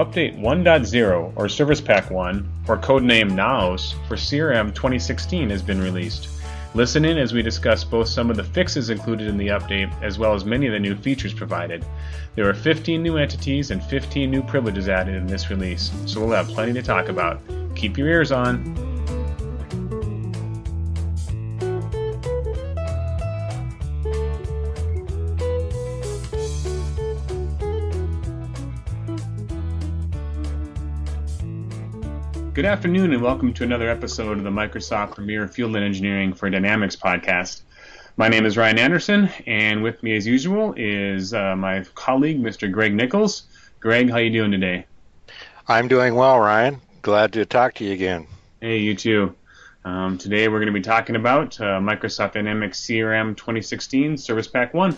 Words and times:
Update 0.00 0.40
1.0 0.40 1.32
or 1.36 1.46
Service 1.46 1.78
Pack 1.82 2.10
1, 2.10 2.48
or 2.68 2.78
codename 2.78 3.34
Naos, 3.34 3.92
for 4.08 4.16
CRM 4.16 4.74
2016 4.74 5.50
has 5.50 5.60
been 5.60 5.78
released. 5.78 6.30
Listen 6.72 7.04
in 7.04 7.18
as 7.18 7.34
we 7.34 7.42
discuss 7.42 7.84
both 7.84 8.08
some 8.08 8.30
of 8.30 8.36
the 8.38 8.42
fixes 8.42 8.88
included 8.88 9.28
in 9.28 9.36
the 9.36 9.48
update 9.48 9.92
as 10.02 10.18
well 10.18 10.32
as 10.32 10.42
many 10.42 10.66
of 10.66 10.72
the 10.72 10.78
new 10.78 10.96
features 10.96 11.34
provided. 11.34 11.84
There 12.34 12.48
are 12.48 12.54
15 12.54 13.02
new 13.02 13.18
entities 13.18 13.72
and 13.72 13.84
15 13.84 14.30
new 14.30 14.42
privileges 14.42 14.88
added 14.88 15.16
in 15.16 15.26
this 15.26 15.50
release, 15.50 15.92
so 16.06 16.20
we'll 16.20 16.30
have 16.30 16.48
plenty 16.48 16.72
to 16.72 16.82
talk 16.82 17.10
about. 17.10 17.38
Keep 17.74 17.98
your 17.98 18.08
ears 18.08 18.32
on. 18.32 18.89
Good 32.60 32.66
afternoon, 32.66 33.14
and 33.14 33.22
welcome 33.22 33.54
to 33.54 33.64
another 33.64 33.88
episode 33.88 34.36
of 34.36 34.44
the 34.44 34.50
Microsoft 34.50 35.14
Premier 35.14 35.48
Fieldland 35.48 35.82
Engineering 35.82 36.34
for 36.34 36.50
Dynamics 36.50 36.94
podcast. 36.94 37.62
My 38.18 38.28
name 38.28 38.44
is 38.44 38.58
Ryan 38.58 38.78
Anderson, 38.78 39.30
and 39.46 39.82
with 39.82 40.02
me, 40.02 40.14
as 40.14 40.26
usual, 40.26 40.74
is 40.76 41.32
uh, 41.32 41.56
my 41.56 41.82
colleague, 41.94 42.38
Mr. 42.38 42.70
Greg 42.70 42.94
Nichols. 42.94 43.44
Greg, 43.80 44.10
how 44.10 44.16
are 44.16 44.20
you 44.20 44.28
doing 44.28 44.50
today? 44.50 44.84
I'm 45.68 45.88
doing 45.88 46.14
well, 46.14 46.38
Ryan. 46.38 46.82
Glad 47.00 47.32
to 47.32 47.46
talk 47.46 47.72
to 47.76 47.84
you 47.86 47.94
again. 47.94 48.26
Hey, 48.60 48.76
you 48.76 48.94
too. 48.94 49.34
Um, 49.86 50.18
today, 50.18 50.48
we're 50.48 50.58
going 50.58 50.66
to 50.66 50.78
be 50.78 50.82
talking 50.82 51.16
about 51.16 51.58
uh, 51.62 51.80
Microsoft 51.80 52.34
Dynamics 52.34 52.78
CRM 52.82 53.38
2016 53.38 54.18
Service 54.18 54.48
Pack 54.48 54.74
1. 54.74 54.94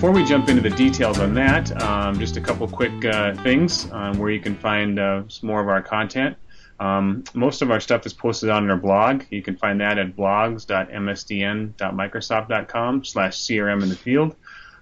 Before 0.00 0.12
we 0.12 0.24
jump 0.24 0.48
into 0.48 0.62
the 0.62 0.70
details 0.70 1.18
on 1.18 1.34
that, 1.34 1.70
um, 1.82 2.18
just 2.18 2.38
a 2.38 2.40
couple 2.40 2.66
quick 2.66 3.04
uh, 3.04 3.34
things 3.42 3.86
um, 3.92 4.18
where 4.18 4.30
you 4.30 4.40
can 4.40 4.56
find 4.56 4.98
uh, 4.98 5.22
some 5.28 5.46
more 5.46 5.60
of 5.60 5.68
our 5.68 5.82
content. 5.82 6.34
Um, 6.78 7.22
most 7.34 7.60
of 7.60 7.70
our 7.70 7.80
stuff 7.80 8.06
is 8.06 8.14
posted 8.14 8.48
on 8.48 8.70
our 8.70 8.78
blog. 8.78 9.24
You 9.28 9.42
can 9.42 9.58
find 9.58 9.78
that 9.82 9.98
at 9.98 10.16
blogs.msdn.microsoft.com 10.16 13.04
slash 13.04 13.36
CRM 13.36 13.82
in 13.82 13.90
the 13.90 13.94
field. 13.94 14.34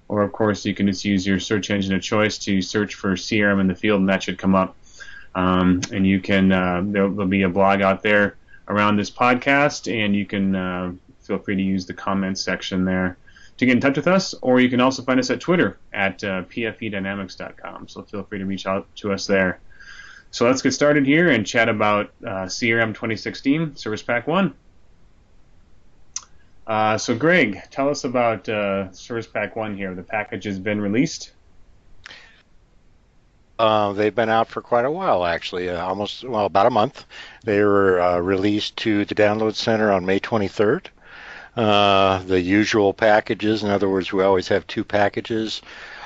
Or, 0.06 0.22
of 0.22 0.30
course, 0.30 0.64
you 0.64 0.72
can 0.72 0.86
just 0.86 1.04
use 1.04 1.26
your 1.26 1.40
search 1.40 1.72
engine 1.72 1.96
of 1.96 2.02
choice 2.02 2.38
to 2.38 2.62
search 2.62 2.94
for 2.94 3.14
CRM 3.14 3.60
in 3.60 3.66
the 3.66 3.74
field, 3.74 3.98
and 3.98 4.08
that 4.08 4.22
should 4.22 4.38
come 4.38 4.54
up. 4.54 4.76
Um, 5.34 5.80
and 5.90 6.06
you 6.06 6.20
can, 6.20 6.52
uh, 6.52 6.82
there'll, 6.84 7.10
there'll, 7.10 7.26
be 7.26 7.42
a 7.42 7.48
blog 7.48 7.82
out 7.82 8.04
there 8.04 8.36
around 8.68 8.96
this 8.96 9.10
podcast, 9.10 9.92
and 9.92 10.14
you 10.14 10.26
can 10.26 10.54
uh, 10.54 10.92
feel 11.22 11.40
free 11.40 11.56
to 11.56 11.62
use 11.62 11.86
the 11.86 11.94
comments 11.94 12.40
section 12.40 12.84
there 12.84 13.16
to 13.58 13.66
get 13.66 13.72
in 13.72 13.80
touch 13.80 13.96
with 13.96 14.06
us, 14.06 14.34
or 14.40 14.60
you 14.60 14.70
can 14.70 14.80
also 14.80 15.02
find 15.02 15.20
us 15.20 15.30
at 15.30 15.40
Twitter 15.40 15.78
at 15.92 16.22
uh, 16.24 16.42
pfedynamics.com. 16.44 17.88
So 17.88 18.02
feel 18.02 18.22
free 18.22 18.38
to 18.38 18.46
reach 18.46 18.66
out 18.66 18.86
to 18.96 19.12
us 19.12 19.26
there. 19.26 19.60
So 20.30 20.46
let's 20.46 20.62
get 20.62 20.72
started 20.72 21.06
here 21.06 21.30
and 21.30 21.46
chat 21.46 21.68
about 21.68 22.12
uh, 22.24 22.46
CRM 22.46 22.88
2016 22.88 23.76
Service 23.76 24.02
Pack 24.02 24.26
1. 24.26 24.54
Uh, 26.66 26.98
so, 26.98 27.16
Greg, 27.16 27.62
tell 27.70 27.88
us 27.88 28.04
about 28.04 28.48
uh, 28.48 28.92
Service 28.92 29.26
Pack 29.26 29.56
1 29.56 29.76
here. 29.76 29.94
The 29.94 30.02
package 30.02 30.44
has 30.44 30.58
been 30.58 30.80
released. 30.80 31.32
Uh, 33.58 33.92
they've 33.94 34.14
been 34.14 34.28
out 34.28 34.48
for 34.48 34.60
quite 34.60 34.84
a 34.84 34.90
while, 34.90 35.24
actually, 35.24 35.68
uh, 35.68 35.82
almost, 35.82 36.24
well, 36.24 36.44
about 36.44 36.66
a 36.66 36.70
month. 36.70 37.06
They 37.42 37.64
were 37.64 38.00
uh, 38.00 38.18
released 38.18 38.76
to 38.78 39.04
the 39.06 39.14
Download 39.14 39.54
Center 39.54 39.90
on 39.90 40.04
May 40.04 40.20
23rd. 40.20 40.86
Uh, 41.58 42.22
the 42.22 42.40
usual 42.40 42.94
packages. 42.94 43.64
In 43.64 43.70
other 43.70 43.88
words, 43.88 44.12
we 44.12 44.22
always 44.22 44.46
have 44.46 44.64
two 44.68 44.84
packages 44.84 45.60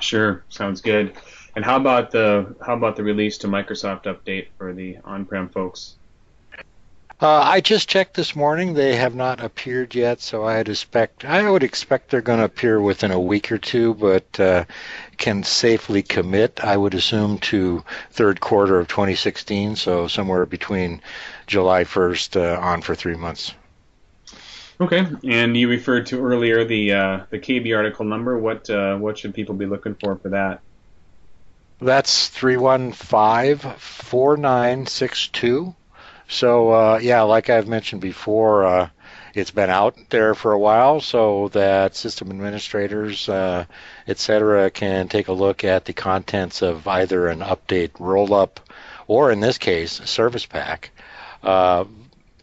Sure, 0.00 0.44
sounds 0.48 0.80
good. 0.80 1.14
And 1.56 1.64
how 1.64 1.76
about 1.76 2.10
the 2.10 2.54
how 2.64 2.74
about 2.74 2.96
the 2.96 3.02
release 3.02 3.38
to 3.38 3.46
Microsoft 3.46 4.04
update 4.04 4.48
for 4.58 4.74
the 4.74 4.98
on-prem 5.04 5.48
folks? 5.48 5.96
Uh, 7.18 7.40
I 7.40 7.62
just 7.62 7.88
checked 7.88 8.14
this 8.14 8.36
morning; 8.36 8.74
they 8.74 8.94
have 8.96 9.14
not 9.14 9.42
appeared 9.42 9.94
yet, 9.94 10.20
so 10.20 10.44
I'd 10.44 10.68
expect 10.68 11.24
I 11.24 11.50
would 11.50 11.62
expect 11.62 12.10
they're 12.10 12.20
going 12.20 12.40
to 12.40 12.44
appear 12.44 12.78
within 12.78 13.10
a 13.10 13.18
week 13.18 13.50
or 13.50 13.56
two, 13.56 13.94
but 13.94 14.38
uh, 14.38 14.66
can 15.16 15.42
safely 15.42 16.02
commit, 16.02 16.60
I 16.62 16.76
would 16.76 16.92
assume, 16.92 17.38
to 17.38 17.82
third 18.10 18.40
quarter 18.40 18.78
of 18.78 18.88
2016, 18.88 19.76
so 19.76 20.08
somewhere 20.08 20.44
between 20.44 21.00
July 21.46 21.84
1st 21.84 22.36
uh, 22.38 22.60
on 22.60 22.82
for 22.82 22.94
three 22.94 23.16
months. 23.16 23.54
Okay, 24.78 25.06
and 25.24 25.56
you 25.56 25.70
referred 25.70 26.04
to 26.06 26.22
earlier 26.22 26.64
the 26.64 26.92
uh, 26.92 27.20
the 27.30 27.38
KB 27.38 27.74
article 27.74 28.04
number. 28.04 28.38
What 28.38 28.68
uh, 28.68 28.98
what 28.98 29.16
should 29.16 29.32
people 29.32 29.54
be 29.54 29.64
looking 29.64 29.94
for 29.94 30.16
for 30.16 30.28
that? 30.28 30.60
That's 31.80 32.28
three 32.28 32.58
one 32.58 32.92
five 32.92 33.62
four 33.80 34.36
nine 34.36 34.84
six 34.86 35.28
two. 35.28 35.74
So 36.28 36.72
uh, 36.72 36.98
yeah, 37.02 37.22
like 37.22 37.50
I've 37.50 37.68
mentioned 37.68 38.00
before, 38.00 38.64
uh, 38.64 38.88
it's 39.34 39.50
been 39.50 39.70
out 39.70 39.96
there 40.08 40.34
for 40.34 40.52
a 40.52 40.58
while, 40.58 41.00
so 41.00 41.48
that 41.48 41.94
system 41.94 42.30
administrators, 42.30 43.28
uh, 43.28 43.66
etc., 44.08 44.70
can 44.70 45.08
take 45.08 45.28
a 45.28 45.32
look 45.32 45.62
at 45.62 45.84
the 45.84 45.92
contents 45.92 46.62
of 46.62 46.88
either 46.88 47.28
an 47.28 47.40
update 47.40 47.90
roll-up, 47.98 48.60
or 49.06 49.30
in 49.30 49.40
this 49.40 49.58
case, 49.58 50.00
a 50.00 50.06
service 50.06 50.46
pack. 50.46 50.90
Uh, 51.42 51.84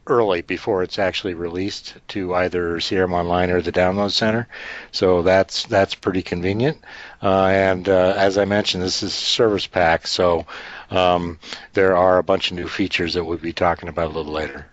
early 0.08 0.42
before 0.42 0.84
it's 0.84 1.00
actually 1.00 1.34
released 1.34 1.96
to 2.10 2.36
either 2.36 2.78
CRM 2.78 3.14
Online 3.14 3.50
or 3.50 3.62
the 3.62 3.72
Download 3.72 4.12
Center. 4.12 4.48
So 4.92 5.22
that's 5.22 5.66
that's 5.66 5.96
pretty 5.96 6.22
convenient. 6.22 6.78
Uh, 7.22 7.46
and 7.46 7.88
uh, 7.88 8.14
as 8.18 8.38
I 8.38 8.46
mentioned, 8.46 8.84
this 8.84 9.02
is 9.02 9.14
Service 9.14 9.66
Pack, 9.68 10.08
so 10.08 10.46
um, 10.94 11.40
there 11.74 11.96
are 11.98 12.18
a 12.18 12.24
bunch 12.24 12.52
of 12.52 12.58
new 12.58 12.68
features 12.68 13.14
that 13.14 13.24
we'll 13.24 13.38
be 13.38 13.54
talking 13.54 13.90
about 13.90 14.08
a 14.12 14.16
little 14.16 14.32
later. 14.32 14.68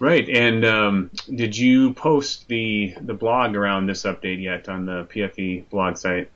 Right, 0.00 0.28
and 0.28 0.64
um, 0.64 1.10
did 1.34 1.56
you 1.56 1.92
post 1.94 2.46
the 2.46 2.94
the 3.00 3.14
blog 3.14 3.56
around 3.56 3.86
this 3.86 4.04
update 4.04 4.40
yet 4.40 4.68
on 4.68 4.86
the 4.86 5.04
PFE 5.04 5.68
blog 5.70 5.96
site? 5.96 6.30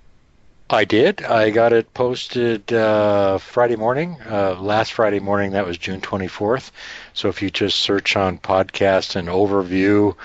I 0.68 0.84
did. 0.84 1.22
I 1.22 1.50
got 1.50 1.72
it 1.74 1.92
posted 1.92 2.72
uh, 2.72 3.36
Friday 3.38 3.76
morning, 3.76 4.16
uh, 4.26 4.54
last 4.58 4.94
Friday 4.94 5.20
morning. 5.20 5.52
That 5.52 5.66
was 5.66 5.76
June 5.76 6.00
24th. 6.00 6.70
So 7.12 7.28
if 7.28 7.42
you 7.42 7.50
just 7.50 7.78
search 7.80 8.16
on 8.16 8.38
podcast 8.38 9.16
and 9.16 9.28
overview 9.28 10.16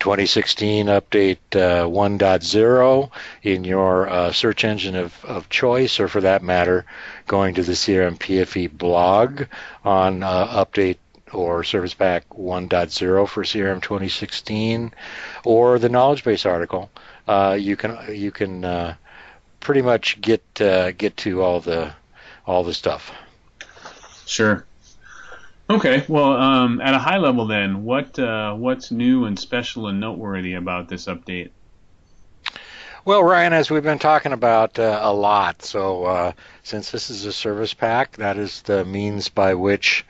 2016 0.00 0.86
update 0.86 1.38
uh, 1.52 1.86
1.0 1.86 3.10
in 3.42 3.64
your 3.64 4.08
uh, 4.08 4.32
search 4.32 4.64
engine 4.64 4.96
of, 4.96 5.24
of 5.24 5.48
choice, 5.48 5.98
or 5.98 6.08
for 6.08 6.20
that 6.20 6.42
matter, 6.42 6.84
going 7.26 7.54
to 7.54 7.62
the 7.62 7.72
CRM 7.72 8.18
PFE 8.18 8.70
blog 8.76 9.44
on 9.84 10.22
uh, 10.22 10.64
update 10.64 10.98
or 11.32 11.64
Service 11.64 11.94
Pack 11.94 12.28
1.0 12.30 13.28
for 13.28 13.42
CRM 13.42 13.82
2016, 13.82 14.92
or 15.44 15.78
the 15.78 15.88
knowledge 15.88 16.24
base 16.24 16.46
article, 16.46 16.90
uh, 17.28 17.56
you 17.58 17.76
can 17.76 17.98
you 18.14 18.30
can 18.30 18.64
uh, 18.64 18.94
pretty 19.60 19.82
much 19.82 20.20
get 20.20 20.42
uh, 20.60 20.92
get 20.92 21.16
to 21.16 21.42
all 21.42 21.60
the 21.60 21.92
all 22.46 22.62
the 22.64 22.74
stuff. 22.74 23.12
Sure. 24.26 24.65
Okay. 25.68 26.04
Well, 26.08 26.32
um, 26.32 26.80
at 26.80 26.94
a 26.94 26.98
high 26.98 27.18
level, 27.18 27.46
then, 27.46 27.84
what 27.84 28.18
uh, 28.18 28.54
what's 28.54 28.90
new 28.90 29.24
and 29.24 29.38
special 29.38 29.88
and 29.88 29.98
noteworthy 29.98 30.54
about 30.54 30.88
this 30.88 31.06
update? 31.06 31.50
Well, 33.06 33.22
Ryan, 33.22 33.52
as 33.52 33.70
we've 33.70 33.84
been 33.84 34.00
talking 34.00 34.32
about 34.32 34.80
uh, 34.80 34.98
a 35.00 35.12
lot, 35.12 35.62
so 35.62 36.04
uh, 36.06 36.32
since 36.64 36.90
this 36.90 37.08
is 37.08 37.24
a 37.24 37.32
service 37.32 37.72
pack, 37.72 38.16
that 38.16 38.36
is 38.36 38.62
the 38.62 38.84
means 38.84 39.28
by 39.28 39.54
which 39.54 40.04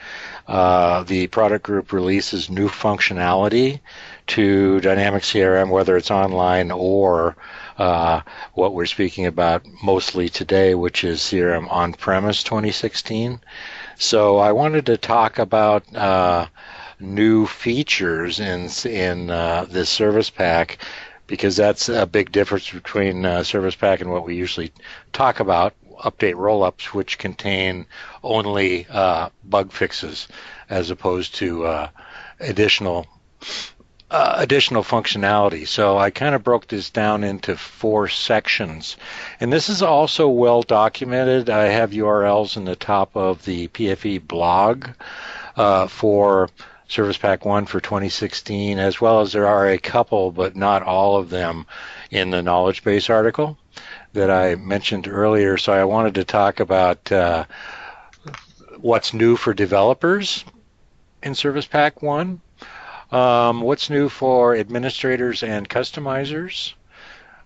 uh, 0.48 1.02
the 1.02 1.26
product 1.26 1.62
group 1.62 1.92
releases 1.92 2.48
new 2.48 2.70
functionality 2.70 3.80
to 4.28 4.80
Dynamic 4.80 5.24
CRM, 5.24 5.68
whether 5.68 5.98
it's 5.98 6.10
online 6.10 6.70
or 6.70 7.36
uh, 7.76 8.22
what 8.54 8.72
we're 8.72 8.86
speaking 8.86 9.26
about 9.26 9.66
mostly 9.82 10.30
today, 10.30 10.74
which 10.74 11.04
is 11.04 11.20
CRM 11.20 11.70
on 11.70 11.92
premise 11.92 12.42
2016. 12.42 13.38
So 13.98 14.36
I 14.38 14.52
wanted 14.52 14.86
to 14.86 14.98
talk 14.98 15.38
about 15.38 15.94
uh, 15.94 16.48
new 17.00 17.46
features 17.46 18.40
in 18.40 18.68
in 18.84 19.30
uh, 19.30 19.66
this 19.68 19.88
service 19.88 20.28
pack 20.28 20.78
because 21.26 21.56
that's 21.56 21.88
a 21.88 22.06
big 22.06 22.30
difference 22.30 22.70
between 22.70 23.24
uh, 23.24 23.42
service 23.42 23.74
pack 23.74 24.00
and 24.00 24.10
what 24.10 24.24
we 24.24 24.34
usually 24.36 24.72
talk 25.12 25.40
about 25.40 25.74
update 26.04 26.34
rollups 26.34 26.92
which 26.92 27.16
contain 27.18 27.86
only 28.22 28.86
uh, 28.90 29.30
bug 29.44 29.72
fixes 29.72 30.28
as 30.68 30.90
opposed 30.90 31.34
to 31.34 31.64
uh, 31.64 31.88
additional 32.40 33.06
uh, 34.10 34.34
additional 34.36 34.82
functionality. 34.82 35.66
So 35.66 35.98
I 35.98 36.10
kind 36.10 36.34
of 36.34 36.44
broke 36.44 36.68
this 36.68 36.90
down 36.90 37.24
into 37.24 37.56
four 37.56 38.08
sections. 38.08 38.96
And 39.40 39.52
this 39.52 39.68
is 39.68 39.82
also 39.82 40.28
well 40.28 40.62
documented. 40.62 41.50
I 41.50 41.66
have 41.66 41.90
URLs 41.90 42.56
in 42.56 42.64
the 42.64 42.76
top 42.76 43.16
of 43.16 43.44
the 43.44 43.68
PFE 43.68 44.26
blog 44.26 44.88
uh, 45.56 45.88
for 45.88 46.50
Service 46.88 47.18
Pack 47.18 47.44
1 47.44 47.66
for 47.66 47.80
2016, 47.80 48.78
as 48.78 49.00
well 49.00 49.20
as 49.20 49.32
there 49.32 49.48
are 49.48 49.68
a 49.68 49.78
couple, 49.78 50.30
but 50.30 50.54
not 50.54 50.82
all 50.82 51.16
of 51.16 51.30
them, 51.30 51.66
in 52.10 52.30
the 52.30 52.42
knowledge 52.42 52.84
base 52.84 53.10
article 53.10 53.58
that 54.12 54.30
I 54.30 54.54
mentioned 54.54 55.08
earlier. 55.08 55.56
So 55.56 55.72
I 55.72 55.84
wanted 55.84 56.14
to 56.14 56.24
talk 56.24 56.60
about 56.60 57.10
uh, 57.10 57.44
what's 58.78 59.12
new 59.12 59.36
for 59.36 59.52
developers 59.52 60.44
in 61.22 61.34
Service 61.34 61.66
Pack 61.66 62.02
1 62.02 62.40
um, 63.10 63.60
what's 63.60 63.90
new 63.90 64.08
for 64.08 64.56
administrators 64.56 65.42
and 65.42 65.68
customizers? 65.68 66.74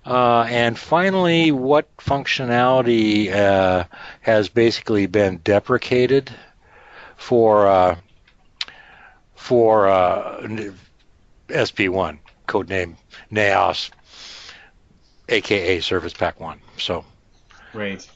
Uh, 0.04 0.46
and 0.48 0.78
finally, 0.78 1.52
what 1.52 1.94
functionality 1.98 3.30
uh, 3.32 3.84
has 4.20 4.48
basically 4.48 5.06
been 5.06 5.38
deprecated 5.38 6.30
for 7.16 7.66
uh, 7.66 7.96
for 9.34 9.88
uh, 9.88 10.40
SP1, 11.48 12.18
codename 12.48 12.96
NAOS, 13.30 13.90
aka 15.28 15.80
Service 15.80 16.14
Pack 16.14 16.40
1. 16.40 16.60
So, 16.78 17.04
right. 17.74 18.06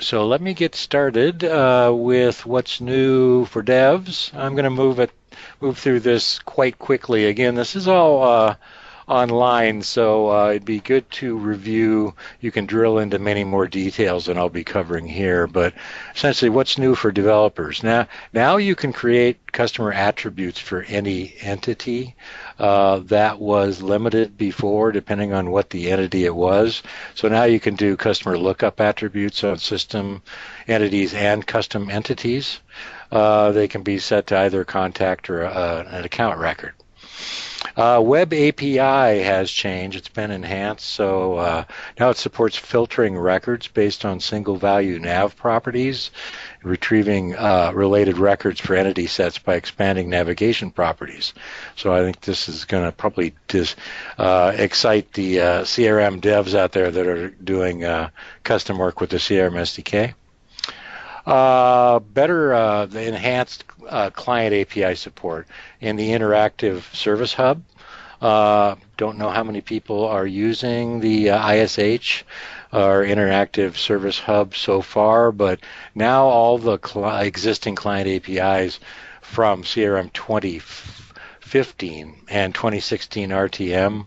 So 0.00 0.26
let 0.26 0.40
me 0.40 0.54
get 0.54 0.74
started 0.74 1.44
uh, 1.44 1.92
with 1.94 2.44
what's 2.46 2.80
new 2.80 3.44
for 3.44 3.62
devs. 3.62 4.34
I'm 4.34 4.54
going 4.54 4.64
to 4.64 4.70
move 4.70 4.98
it 4.98 5.10
move 5.60 5.78
through 5.78 6.00
this 6.00 6.38
quite 6.40 6.78
quickly. 6.78 7.26
Again, 7.26 7.54
this 7.54 7.76
is 7.76 7.88
all 7.88 8.22
uh, 8.22 8.56
online, 9.06 9.82
so 9.82 10.30
uh, 10.30 10.50
it'd 10.50 10.64
be 10.64 10.80
good 10.80 11.10
to 11.12 11.36
review. 11.36 12.14
You 12.40 12.50
can 12.50 12.66
drill 12.66 12.98
into 12.98 13.18
many 13.18 13.44
more 13.44 13.66
details 13.66 14.26
than 14.26 14.38
I'll 14.38 14.48
be 14.48 14.64
covering 14.64 15.06
here, 15.06 15.46
but 15.46 15.74
essentially, 16.14 16.48
what's 16.48 16.78
new 16.78 16.94
for 16.94 17.12
developers 17.12 17.82
now? 17.82 18.06
Now 18.32 18.56
you 18.56 18.74
can 18.74 18.92
create 18.92 19.52
customer 19.52 19.92
attributes 19.92 20.58
for 20.58 20.82
any 20.82 21.34
entity. 21.40 22.14
Uh, 22.58 23.00
that 23.04 23.40
was 23.40 23.82
limited 23.82 24.36
before, 24.36 24.92
depending 24.92 25.32
on 25.32 25.50
what 25.50 25.70
the 25.70 25.90
entity 25.90 26.24
it 26.24 26.34
was. 26.34 26.82
So 27.14 27.28
now 27.28 27.44
you 27.44 27.60
can 27.60 27.74
do 27.74 27.96
customer 27.96 28.38
lookup 28.38 28.80
attributes 28.80 29.44
on 29.44 29.58
system 29.58 30.22
entities 30.66 31.14
and 31.14 31.46
custom 31.46 31.90
entities 31.90 32.60
uh, 33.14 33.52
they 33.52 33.68
can 33.68 33.82
be 33.82 33.98
set 33.98 34.26
to 34.26 34.38
either 34.38 34.64
contact 34.64 35.30
or 35.30 35.44
uh, 35.44 35.84
an 35.84 36.04
account 36.04 36.38
record. 36.38 36.74
Uh, 37.76 38.00
Web 38.04 38.32
API 38.32 38.78
has 39.22 39.50
changed. 39.50 39.96
It's 39.96 40.08
been 40.08 40.30
enhanced, 40.30 40.86
so 40.86 41.38
uh, 41.38 41.64
now 41.98 42.10
it 42.10 42.16
supports 42.16 42.56
filtering 42.56 43.18
records 43.18 43.66
based 43.66 44.04
on 44.04 44.20
single 44.20 44.56
value 44.56 44.98
nav 45.00 45.36
properties, 45.36 46.10
retrieving 46.62 47.34
uh, 47.34 47.72
related 47.74 48.18
records 48.18 48.60
for 48.60 48.74
entity 48.74 49.08
sets 49.08 49.38
by 49.38 49.56
expanding 49.56 50.08
navigation 50.08 50.70
properties. 50.70 51.34
So 51.74 51.92
I 51.92 52.02
think 52.02 52.20
this 52.20 52.48
is 52.48 52.64
going 52.64 52.84
to 52.84 52.92
probably 52.92 53.34
dis, 53.48 53.74
uh, 54.18 54.52
excite 54.56 55.12
the 55.12 55.40
uh, 55.40 55.62
CRM 55.62 56.20
devs 56.20 56.54
out 56.54 56.72
there 56.72 56.90
that 56.90 57.06
are 57.06 57.30
doing 57.30 57.84
uh, 57.84 58.10
custom 58.44 58.78
work 58.78 59.00
with 59.00 59.10
the 59.10 59.16
CRM 59.16 59.54
SDK. 59.54 60.14
Uh, 61.26 62.00
better 62.00 62.52
uh, 62.52 62.86
the 62.86 63.02
enhanced 63.02 63.64
uh, 63.88 64.10
client 64.10 64.54
API 64.54 64.94
support 64.94 65.46
in 65.80 65.96
the 65.96 66.10
interactive 66.10 66.82
service 66.94 67.32
hub. 67.32 67.62
Uh, 68.20 68.76
don't 68.96 69.18
know 69.18 69.30
how 69.30 69.42
many 69.42 69.60
people 69.60 70.06
are 70.06 70.26
using 70.26 71.00
the 71.00 71.28
ISH 71.28 72.24
or 72.72 73.04
interactive 73.04 73.76
service 73.76 74.18
hub 74.18 74.54
so 74.54 74.82
far, 74.82 75.32
but 75.32 75.60
now 75.94 76.24
all 76.24 76.58
the 76.58 76.78
cl- 76.78 77.20
existing 77.20 77.74
client 77.74 78.08
APIs 78.08 78.80
from 79.20 79.62
CRM 79.62 80.12
2015 80.12 82.14
and 82.28 82.54
2016 82.54 83.30
RTM 83.30 84.06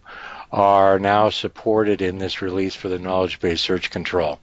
are 0.51 0.99
now 0.99 1.29
supported 1.29 2.01
in 2.01 2.17
this 2.17 2.41
release 2.41 2.75
for 2.75 2.89
the 2.89 2.99
knowledge 2.99 3.39
base 3.39 3.61
search 3.61 3.89
control. 3.89 4.39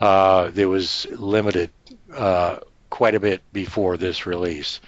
Uh, 0.00 0.50
there 0.50 0.68
was 0.68 1.06
limited 1.10 1.70
uh, 2.14 2.58
quite 2.90 3.14
a 3.14 3.20
bit 3.20 3.42
before 3.52 3.96
this 3.96 4.26
release 4.26 4.80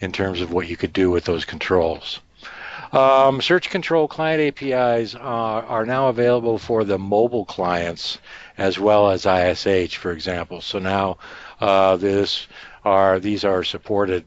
in 0.00 0.12
terms 0.12 0.40
of 0.40 0.52
what 0.52 0.68
you 0.68 0.76
could 0.76 0.92
do 0.92 1.10
with 1.10 1.24
those 1.24 1.44
controls. 1.44 2.20
Um, 2.92 3.40
search 3.40 3.70
control 3.70 4.08
client 4.08 4.40
APIs 4.40 5.14
are, 5.14 5.62
are, 5.62 5.86
now 5.86 6.08
available 6.08 6.58
for 6.58 6.82
the 6.82 6.98
mobile 6.98 7.44
clients 7.44 8.18
as 8.58 8.80
well 8.80 9.10
as 9.10 9.26
ISH, 9.26 9.96
for 9.96 10.10
example. 10.10 10.60
So 10.60 10.80
now 10.80 11.18
uh, 11.60 11.96
this 11.96 12.48
are 12.84 13.20
these 13.20 13.44
are 13.44 13.62
supported. 13.62 14.24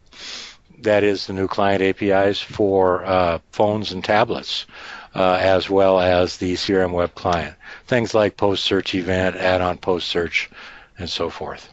That 0.79 1.03
is 1.03 1.27
the 1.27 1.33
new 1.33 1.47
client 1.47 1.81
APIs 1.81 2.39
for 2.39 3.03
uh, 3.03 3.39
phones 3.51 3.91
and 3.91 4.03
tablets, 4.03 4.65
uh, 5.13 5.39
as 5.41 5.69
well 5.69 5.99
as 5.99 6.37
the 6.37 6.53
CRM 6.53 6.91
web 6.91 7.15
client. 7.15 7.55
Things 7.87 8.13
like 8.13 8.37
post 8.37 8.63
search 8.63 8.95
event, 8.95 9.35
add-on 9.35 9.77
post 9.77 10.07
search, 10.07 10.49
and 10.97 11.09
so 11.09 11.29
forth. 11.29 11.72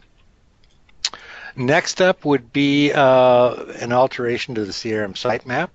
Next 1.55 2.01
up 2.01 2.25
would 2.25 2.53
be 2.53 2.91
uh, 2.93 3.53
an 3.79 3.91
alteration 3.91 4.55
to 4.55 4.65
the 4.65 4.71
CRM 4.71 5.13
sitemap 5.13 5.69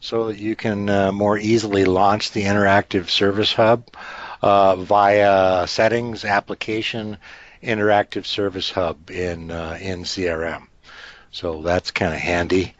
so 0.00 0.26
that 0.28 0.38
you 0.38 0.54
can 0.54 0.88
uh, 0.90 1.12
more 1.12 1.38
easily 1.38 1.84
launch 1.84 2.32
the 2.32 2.42
interactive 2.42 3.08
service 3.08 3.52
hub 3.52 3.88
uh, 4.42 4.76
via 4.76 5.66
settings, 5.66 6.24
application, 6.24 7.16
interactive 7.62 8.26
service 8.26 8.70
hub 8.70 9.10
in, 9.10 9.50
uh, 9.50 9.78
in 9.80 10.02
CRM. 10.02 10.66
So 11.30 11.62
that's 11.62 11.90
kind 11.90 12.12
of 12.12 12.20
handy. 12.20 12.74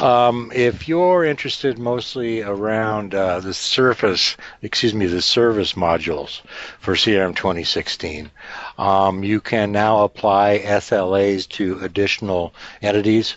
Um, 0.00 0.50
if 0.54 0.88
you're 0.88 1.24
interested 1.24 1.78
mostly 1.78 2.40
around 2.40 3.14
uh, 3.14 3.40
the 3.40 3.52
Surface, 3.52 4.34
excuse 4.62 4.94
me, 4.94 5.04
the 5.06 5.20
service 5.20 5.74
modules 5.74 6.40
for 6.78 6.94
CRM 6.94 7.36
2016, 7.36 8.30
um, 8.78 9.22
you 9.22 9.42
can 9.42 9.72
now 9.72 10.02
apply 10.02 10.60
SLAs 10.64 11.46
to 11.50 11.80
additional 11.80 12.54
entities 12.80 13.36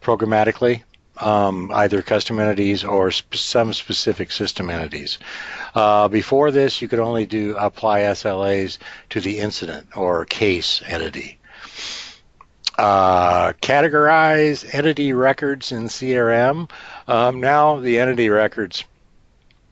programmatically, 0.00 0.82
um, 1.18 1.70
either 1.74 2.00
custom 2.00 2.40
entities 2.40 2.84
or 2.84 3.10
sp- 3.12 3.34
some 3.34 3.74
specific 3.74 4.32
system 4.32 4.70
entities. 4.70 5.18
Uh, 5.74 6.08
before 6.08 6.50
this, 6.50 6.80
you 6.80 6.88
could 6.88 7.00
only 7.00 7.26
do 7.26 7.54
apply 7.58 8.00
SLAs 8.00 8.78
to 9.10 9.20
the 9.20 9.40
incident 9.40 9.86
or 9.94 10.24
case 10.24 10.80
entity. 10.86 11.37
Uh, 12.78 13.52
categorize 13.54 14.64
entity 14.72 15.12
records 15.12 15.72
in 15.72 15.84
CRM. 15.84 16.70
Um, 17.08 17.40
now 17.40 17.80
the 17.80 17.98
entity 17.98 18.28
records, 18.28 18.84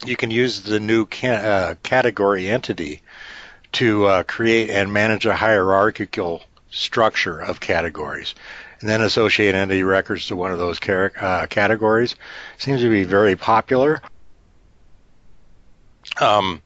you 0.04 0.16
can 0.16 0.32
use 0.32 0.62
the 0.62 0.80
new 0.80 1.06
uh, 1.22 1.76
category 1.84 2.48
entity 2.48 3.02
to 3.72 4.06
uh, 4.06 4.22
create 4.24 4.70
and 4.70 4.92
manage 4.92 5.24
a 5.24 5.36
hierarchical 5.36 6.42
structure 6.70 7.38
of 7.38 7.60
categories 7.60 8.34
and 8.80 8.90
then 8.90 9.00
associate 9.00 9.54
entity 9.54 9.82
records 9.82 10.26
to 10.26 10.36
one 10.36 10.52
of 10.52 10.58
those 10.58 10.78
uh, 10.88 11.46
categories. 11.48 12.14
Seems 12.58 12.80
to 12.80 12.90
be 12.90 13.04
very 13.04 13.36
popular. 13.36 14.02
Um, 16.20 16.62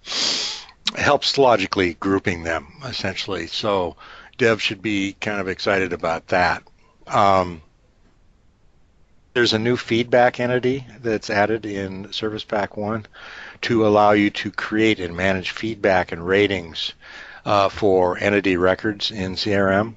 helps 0.96 1.38
logically 1.38 1.94
grouping 1.94 2.42
them 2.42 2.66
essentially. 2.84 3.46
So 3.46 3.96
Dev 4.40 4.62
should 4.62 4.80
be 4.80 5.12
kind 5.20 5.38
of 5.38 5.48
excited 5.48 5.92
about 5.92 6.28
that. 6.28 6.62
Um, 7.06 7.60
there's 9.34 9.52
a 9.52 9.58
new 9.58 9.76
feedback 9.76 10.40
entity 10.40 10.86
that's 11.02 11.28
added 11.28 11.66
in 11.66 12.10
Service 12.10 12.42
Pack 12.42 12.74
1 12.78 13.04
to 13.60 13.86
allow 13.86 14.12
you 14.12 14.30
to 14.30 14.50
create 14.50 14.98
and 14.98 15.14
manage 15.14 15.50
feedback 15.50 16.10
and 16.10 16.26
ratings 16.26 16.94
uh, 17.44 17.68
for 17.68 18.16
entity 18.16 18.56
records 18.56 19.10
in 19.10 19.34
CRM. 19.34 19.96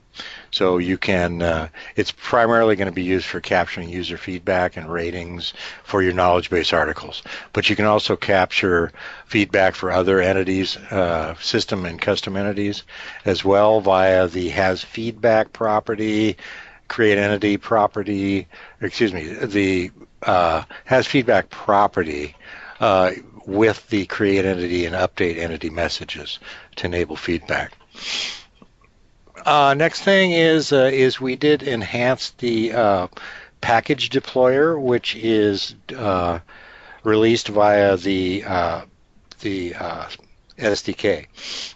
So 0.54 0.78
you 0.78 1.00
can, 1.00 1.42
uh, 1.42 1.70
it's 1.96 2.12
primarily 2.12 2.76
going 2.76 2.86
to 2.86 2.94
be 2.94 3.02
used 3.02 3.26
for 3.26 3.42
capturing 3.42 3.90
user 3.90 4.18
feedback 4.18 4.78
and 4.78 4.88
ratings 4.88 5.52
for 5.84 6.04
your 6.04 6.14
knowledge 6.14 6.52
base 6.52 6.72
articles. 6.72 7.24
But 7.54 7.72
you 7.72 7.76
can 7.76 7.86
also 7.86 8.16
capture 8.16 8.92
feedback 9.26 9.74
for 9.74 9.92
other 9.92 10.22
entities, 10.22 10.78
uh, 10.78 11.34
system 11.42 11.86
and 11.86 12.00
custom 12.00 12.38
entities 12.38 12.84
as 13.26 13.44
well 13.44 13.82
via 13.82 14.28
the 14.28 14.50
has 14.50 14.84
feedback 14.84 15.54
property, 15.54 16.38
create 16.88 17.18
entity 17.18 17.58
property, 17.58 18.48
excuse 18.80 19.12
me, 19.12 19.24
the 19.24 19.90
uh, 20.22 20.64
has 20.86 21.08
feedback 21.08 21.50
property 21.50 22.36
uh, 22.80 23.10
with 23.48 23.90
the 23.90 24.06
create 24.06 24.46
entity 24.46 24.86
and 24.86 24.94
update 24.94 25.38
entity 25.38 25.72
messages 25.72 26.38
to 26.76 26.86
enable 26.86 27.16
feedback. 27.16 27.74
Uh, 29.46 29.74
next 29.74 30.02
thing 30.02 30.32
is 30.32 30.72
uh, 30.72 30.90
is 30.94 31.20
we 31.20 31.36
did 31.36 31.64
enhance 31.64 32.32
the 32.38 32.74
uh, 32.74 33.08
package 33.62 34.10
deployer, 34.10 34.82
which 34.82 35.16
is 35.16 35.76
uh, 35.96 36.40
released 37.04 37.50
via 37.50 37.98
the 37.98 38.44
uh, 38.46 38.82
the 39.42 39.76
uh, 39.76 40.08
SDK, 40.58 41.28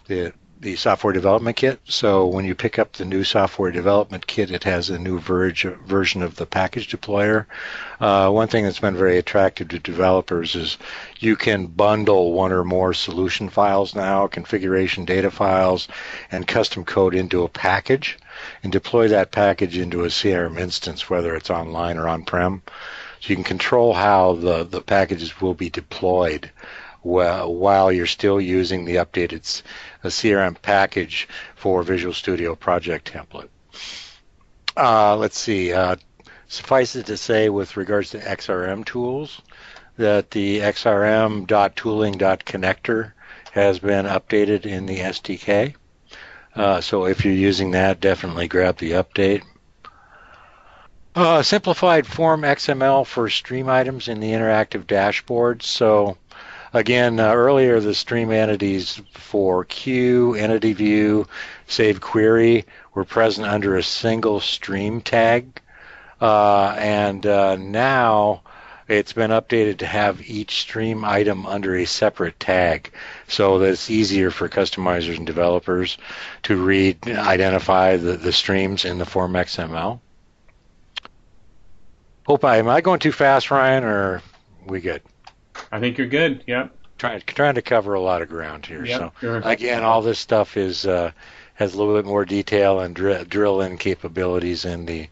the 0.06 0.32
the 0.60 0.76
software 0.76 1.12
development 1.12 1.56
kit. 1.56 1.80
So 1.84 2.26
when 2.26 2.44
you 2.44 2.54
pick 2.54 2.78
up 2.78 2.92
the 2.92 3.04
new 3.04 3.22
software 3.22 3.70
development 3.70 4.26
kit, 4.26 4.50
it 4.50 4.64
has 4.64 4.90
a 4.90 4.98
new 4.98 5.20
version 5.20 6.22
of 6.22 6.36
the 6.36 6.46
package 6.46 6.88
deployer. 6.88 7.46
Uh, 8.00 8.30
one 8.30 8.48
thing 8.48 8.64
that's 8.64 8.80
been 8.80 8.96
very 8.96 9.18
attractive 9.18 9.68
to 9.68 9.78
developers 9.78 10.56
is 10.56 10.76
you 11.20 11.36
can 11.36 11.66
bundle 11.66 12.32
one 12.32 12.52
or 12.52 12.64
more 12.64 12.92
solution 12.92 13.48
files 13.48 13.94
now, 13.94 14.26
configuration 14.26 15.04
data 15.04 15.30
files, 15.30 15.86
and 16.32 16.46
custom 16.46 16.84
code 16.84 17.14
into 17.14 17.44
a 17.44 17.48
package 17.48 18.18
and 18.62 18.72
deploy 18.72 19.08
that 19.08 19.30
package 19.30 19.78
into 19.78 20.04
a 20.04 20.08
CRM 20.08 20.58
instance, 20.58 21.08
whether 21.08 21.36
it's 21.36 21.50
online 21.50 21.96
or 21.98 22.08
on-prem. 22.08 22.62
So 23.20 23.30
you 23.30 23.36
can 23.36 23.44
control 23.44 23.94
how 23.94 24.34
the, 24.34 24.64
the 24.64 24.80
packages 24.80 25.40
will 25.40 25.54
be 25.54 25.70
deployed 25.70 26.50
while 27.02 27.92
you're 27.92 28.06
still 28.06 28.40
using 28.40 28.84
the 28.84 28.96
updated 28.96 29.62
CRM 30.04 30.60
package 30.60 31.28
for 31.54 31.82
Visual 31.82 32.12
Studio 32.12 32.54
project 32.54 33.10
template. 33.12 33.48
Uh, 34.76 35.16
let's 35.16 35.38
see. 35.38 35.72
Uh, 35.72 35.96
suffice 36.48 36.96
it 36.96 37.06
to 37.06 37.16
say, 37.16 37.48
with 37.48 37.76
regards 37.76 38.10
to 38.10 38.18
XRM 38.18 38.84
tools, 38.84 39.40
that 39.96 40.30
the 40.30 40.60
xrm.tooling.connector 40.60 43.12
has 43.52 43.78
been 43.78 44.06
updated 44.06 44.66
in 44.66 44.86
the 44.86 44.98
SDK. 44.98 45.74
Uh, 46.54 46.80
so 46.80 47.06
if 47.06 47.24
you're 47.24 47.34
using 47.34 47.72
that, 47.72 48.00
definitely 48.00 48.48
grab 48.48 48.78
the 48.78 48.92
update. 48.92 49.42
Uh, 51.14 51.42
simplified 51.42 52.06
form 52.06 52.42
XML 52.42 53.04
for 53.04 53.28
stream 53.28 53.68
items 53.68 54.06
in 54.06 54.20
the 54.20 54.30
interactive 54.30 54.86
dashboard. 54.86 55.62
So 55.62 56.16
Again, 56.72 57.18
uh, 57.18 57.32
earlier 57.32 57.80
the 57.80 57.94
stream 57.94 58.30
entities 58.30 59.00
for 59.14 59.64
queue, 59.64 60.34
entity 60.34 60.74
view, 60.74 61.26
save 61.66 62.00
query 62.00 62.66
were 62.94 63.04
present 63.04 63.46
under 63.46 63.76
a 63.76 63.82
single 63.82 64.40
stream 64.40 65.00
tag. 65.00 65.60
Uh, 66.20 66.74
and 66.78 67.24
uh, 67.24 67.56
now 67.56 68.42
it's 68.88 69.12
been 69.12 69.30
updated 69.30 69.78
to 69.78 69.86
have 69.86 70.20
each 70.28 70.60
stream 70.60 71.04
item 71.04 71.46
under 71.46 71.76
a 71.76 71.84
separate 71.84 72.38
tag 72.40 72.90
so 73.28 73.58
that 73.58 73.70
it's 73.70 73.90
easier 73.90 74.30
for 74.30 74.48
customizers 74.48 75.16
and 75.16 75.26
developers 75.26 75.96
to 76.42 76.56
read, 76.56 77.06
identify 77.06 77.96
the, 77.96 78.16
the 78.16 78.32
streams 78.32 78.84
in 78.84 78.98
the 78.98 79.06
form 79.06 79.32
XML. 79.34 80.00
Hope 82.26 82.44
I, 82.44 82.58
am 82.58 82.68
I 82.68 82.80
going 82.80 83.00
too 83.00 83.12
fast, 83.12 83.50
Ryan, 83.50 83.84
or 83.84 84.22
we 84.66 84.80
good? 84.80 85.02
I 85.70 85.80
think 85.80 85.98
you're 85.98 86.06
good. 86.06 86.44
Yep. 86.46 86.74
Trying 86.98 87.22
trying 87.26 87.54
to 87.54 87.62
cover 87.62 87.94
a 87.94 88.00
lot 88.00 88.22
of 88.22 88.28
ground 88.28 88.66
here. 88.66 88.84
Yep, 88.84 88.98
so 88.98 89.12
sure. 89.20 89.40
again, 89.44 89.84
all 89.84 90.02
this 90.02 90.18
stuff 90.18 90.56
is 90.56 90.84
uh, 90.84 91.12
has 91.54 91.74
a 91.74 91.78
little 91.78 91.94
bit 91.94 92.04
more 92.04 92.24
detail 92.24 92.80
and 92.80 92.94
dr- 92.94 93.28
drill 93.28 93.60
in 93.60 93.78
capabilities 93.78 94.64
in 94.64 94.86
the 94.86 95.08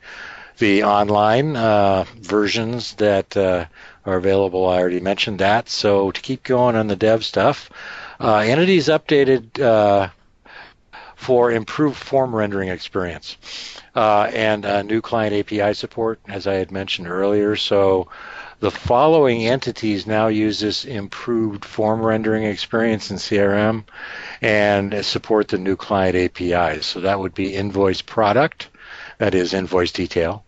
the 0.58 0.82
online 0.82 1.54
uh, 1.54 2.04
versions 2.16 2.94
that 2.94 3.36
uh, 3.36 3.66
are 4.04 4.16
available. 4.16 4.66
I 4.68 4.78
already 4.78 5.00
mentioned 5.00 5.38
that. 5.40 5.68
So 5.68 6.10
to 6.10 6.20
keep 6.20 6.42
going 6.42 6.76
on 6.76 6.86
the 6.86 6.96
dev 6.96 7.24
stuff, 7.24 7.70
uh, 8.18 8.38
entities 8.38 8.88
updated 8.88 9.60
uh, 9.60 10.08
for 11.14 11.52
improved 11.52 11.96
form 11.96 12.34
rendering 12.34 12.68
experience 12.68 13.36
uh, 13.94 14.30
and 14.32 14.88
new 14.88 15.00
client 15.00 15.34
API 15.34 15.74
support, 15.74 16.20
as 16.26 16.46
I 16.46 16.54
had 16.54 16.72
mentioned 16.72 17.08
earlier. 17.08 17.54
So 17.56 18.08
the 18.60 18.70
following 18.70 19.46
entities 19.46 20.06
now 20.06 20.28
use 20.28 20.60
this 20.60 20.84
improved 20.84 21.64
form 21.64 22.00
rendering 22.00 22.44
experience 22.44 23.10
in 23.10 23.18
CRM 23.18 23.84
and 24.40 25.04
support 25.04 25.48
the 25.48 25.58
new 25.58 25.76
client 25.76 26.16
APIs. 26.16 26.86
So 26.86 27.00
that 27.00 27.20
would 27.20 27.34
be 27.34 27.54
invoice 27.54 28.00
product, 28.00 28.68
that 29.18 29.34
is 29.34 29.52
invoice 29.52 29.92
detail, 29.92 30.44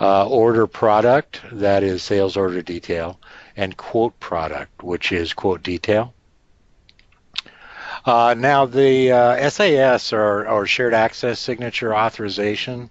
uh, 0.00 0.26
order 0.26 0.66
product, 0.66 1.40
that 1.52 1.82
is 1.82 2.02
sales 2.02 2.36
order 2.36 2.62
detail, 2.62 3.20
and 3.56 3.76
quote 3.76 4.18
product, 4.20 4.82
which 4.82 5.12
is 5.12 5.34
quote 5.34 5.62
detail. 5.62 6.14
Uh, 8.06 8.34
now 8.36 8.64
the 8.64 9.12
uh, 9.12 9.50
SAS 9.50 10.14
or, 10.14 10.48
or 10.48 10.66
shared 10.66 10.94
access 10.94 11.38
signature 11.38 11.94
authorization 11.94 12.88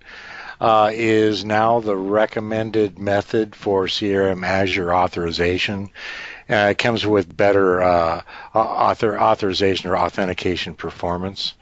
uh, 0.59 0.91
is 0.93 1.45
now 1.45 1.79
the 1.79 1.95
recommended 1.95 2.99
method 2.99 3.55
for 3.55 3.85
CRM 3.87 4.45
Azure 4.45 4.93
authorization. 4.93 5.89
Uh, 6.49 6.69
it 6.71 6.77
comes 6.77 7.05
with 7.05 7.35
better 7.35 7.81
uh, 7.81 8.21
author 8.53 9.19
authorization 9.19 9.89
or 9.89 9.97
authentication 9.97 10.73
performance. 10.73 11.53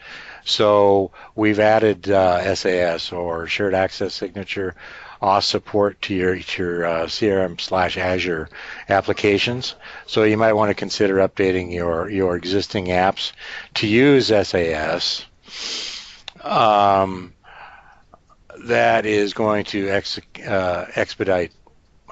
So 0.45 1.11
we've 1.35 1.59
added 1.59 2.05
SAS 2.05 3.11
uh, 3.11 3.15
or 3.15 3.47
shared 3.47 3.73
access 3.73 4.13
signature 4.13 4.75
auth 5.21 5.43
support 5.43 6.01
to 6.03 6.13
your, 6.13 6.39
to 6.39 6.63
your 6.63 6.85
uh, 6.85 7.05
CRM 7.05 7.59
slash 7.59 7.97
Azure 7.97 8.49
applications. 8.87 9.75
So 10.05 10.23
you 10.23 10.37
might 10.37 10.53
want 10.53 10.69
to 10.69 10.75
consider 10.75 11.15
updating 11.15 11.73
your, 11.73 12.09
your 12.09 12.35
existing 12.35 12.85
apps 12.87 13.31
to 13.75 13.87
use 13.87 14.27
SAS. 14.27 15.25
Um, 16.43 17.33
that 18.67 19.05
is 19.05 19.33
going 19.33 19.65
to 19.65 19.89
ex, 19.89 20.19
uh, 20.45 20.85
expedite 20.95 21.51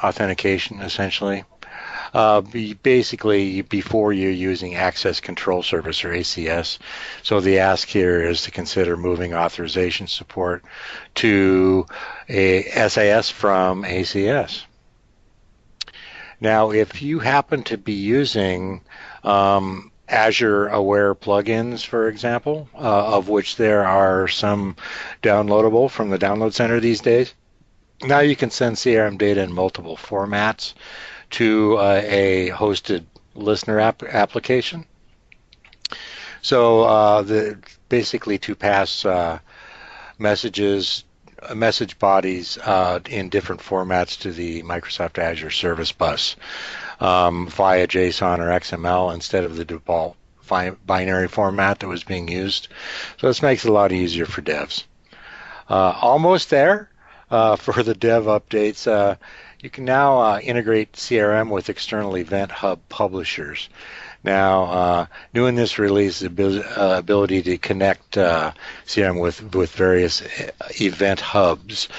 authentication 0.04 0.82
essentially. 0.82 1.44
uh, 2.16 2.42
basically 2.82 3.62
before 3.64 4.14
you're 4.14 4.32
using 4.32 4.76
Access 4.76 5.20
Control 5.20 5.62
Service 5.62 6.04
or 6.06 6.12
ACS. 6.12 6.78
So 7.24 7.42
the 7.42 7.60
ask 7.60 7.88
here 7.90 8.22
is 8.22 8.44
to 8.44 8.52
consider 8.52 8.96
moving 8.96 9.34
authorization 9.34 10.08
support 10.08 10.64
to 11.16 11.86
a 12.30 12.64
SAS 12.88 13.30
from 13.30 13.84
ACS. 13.84 14.64
Now, 16.40 16.72
if 16.72 17.02
you 17.02 17.20
happen 17.20 17.64
to 17.64 17.78
be 17.78 17.94
using 17.94 18.82
um, 19.24 19.92
Azure 20.08 20.68
Aware 20.68 21.16
plugins, 21.16 21.86
for 21.86 22.08
example, 22.08 22.70
uh, 22.76 23.16
of 23.16 23.28
which 23.28 23.56
there 23.56 23.86
are 23.86 24.28
some 24.28 24.76
downloadable 25.24 25.90
from 25.90 26.10
the 26.10 26.20
Download 26.20 26.54
Center 26.54 26.80
these 26.80 27.02
days. 27.02 27.34
Now 28.02 28.20
you 28.20 28.36
can 28.36 28.52
send 28.52 28.76
CRM 28.76 29.18
data 29.18 29.42
in 29.42 29.52
multiple 29.54 29.98
formats 29.98 30.74
to 31.32 31.78
uh, 31.78 32.02
a 32.06 32.50
hosted 32.50 33.06
listener 33.34 33.80
app- 33.80 34.04
application. 34.04 34.86
So 36.42 36.84
uh, 36.84 37.22
the 37.24 37.58
basically 37.90 38.38
to 38.40 38.56
pass 38.56 39.06
uh, 39.06 39.40
messages, 40.20 41.04
message 41.56 41.98
bodies 41.98 42.58
uh, 42.60 43.00
in 43.10 43.30
different 43.30 43.62
formats 43.62 44.20
to 44.22 44.32
the 44.32 44.62
Microsoft 44.64 45.18
Azure 45.18 45.50
Service 45.52 45.92
Bus 45.92 46.36
um, 47.00 47.48
via 47.48 47.88
JSON 47.88 48.40
or 48.40 48.50
XML 48.60 49.14
instead 49.14 49.44
of 49.44 49.56
the 49.56 49.66
default 49.66 50.16
binary 50.86 51.28
format 51.28 51.80
that 51.80 51.88
was 51.88 52.04
being 52.04 52.28
used. 52.28 52.68
So 53.18 53.28
this 53.28 53.42
makes 53.42 53.66
it 53.66 53.70
a 53.70 53.74
lot 53.74 53.92
easier 53.92 54.26
for 54.26 54.42
devs. 54.42 54.84
Uh, 55.70 55.98
almost 56.02 56.50
there 56.50 56.90
uh, 57.32 57.56
for 57.56 57.82
the 57.84 57.96
dev 57.96 58.26
updates. 58.26 58.88
Uh, 58.88 59.16
you 59.60 59.70
can 59.70 59.86
now 59.86 60.20
uh, 60.20 60.40
integrate 60.40 60.94
CRM 60.94 61.50
with 61.50 61.70
external 61.70 62.18
Event 62.18 62.52
Hub 62.52 62.80
publishers. 62.90 63.70
Now, 64.24 64.64
uh, 64.64 65.06
new 65.34 65.46
in 65.46 65.56
this 65.56 65.78
release 65.78 66.20
the 66.20 66.28
uh, 66.28 66.98
ability 66.98 67.44
to 67.44 67.58
connect 67.60 68.12
CRM 68.12 69.22
with 69.22 69.54
with 69.54 69.72
various 69.72 70.24
event 70.82 71.20
hubs 71.20 71.90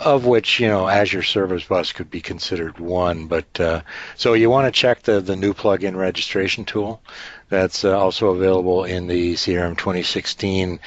of 0.00 0.24
which 0.24 0.58
you 0.60 0.66
know 0.66 0.88
Azure 0.88 1.22
Service 1.22 1.64
Bus 1.64 1.92
could 1.92 2.10
be 2.10 2.20
considered 2.20 2.78
one. 2.78 3.26
But 3.26 3.60
uh, 3.60 3.82
so 4.16 4.32
you 4.32 4.48
want 4.48 4.66
to 4.66 4.80
check 4.80 5.02
the 5.02 5.20
the 5.20 5.36
new 5.36 5.52
plugin 5.54 5.96
registration 5.96 6.64
tool. 6.64 7.02
That's 7.50 7.84
uh, 7.84 7.98
also 7.98 8.28
available 8.28 8.84
in 8.84 9.08
the 9.08 9.34
CRM 9.34 9.76
2016 9.76 10.78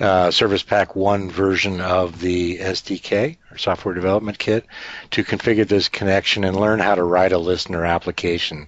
uh, 0.00 0.30
Service 0.30 0.62
Pack 0.62 0.96
1 0.96 1.30
version 1.30 1.82
of 1.82 2.20
the 2.20 2.58
SDK 2.58 3.36
or 3.50 3.58
Software 3.58 3.94
Development 3.94 4.38
Kit 4.38 4.64
to 5.10 5.22
configure 5.22 5.68
this 5.68 5.90
connection 5.90 6.44
and 6.44 6.58
learn 6.58 6.78
how 6.80 6.94
to 6.94 7.04
write 7.04 7.32
a 7.32 7.38
listener 7.38 7.84
application 7.84 8.66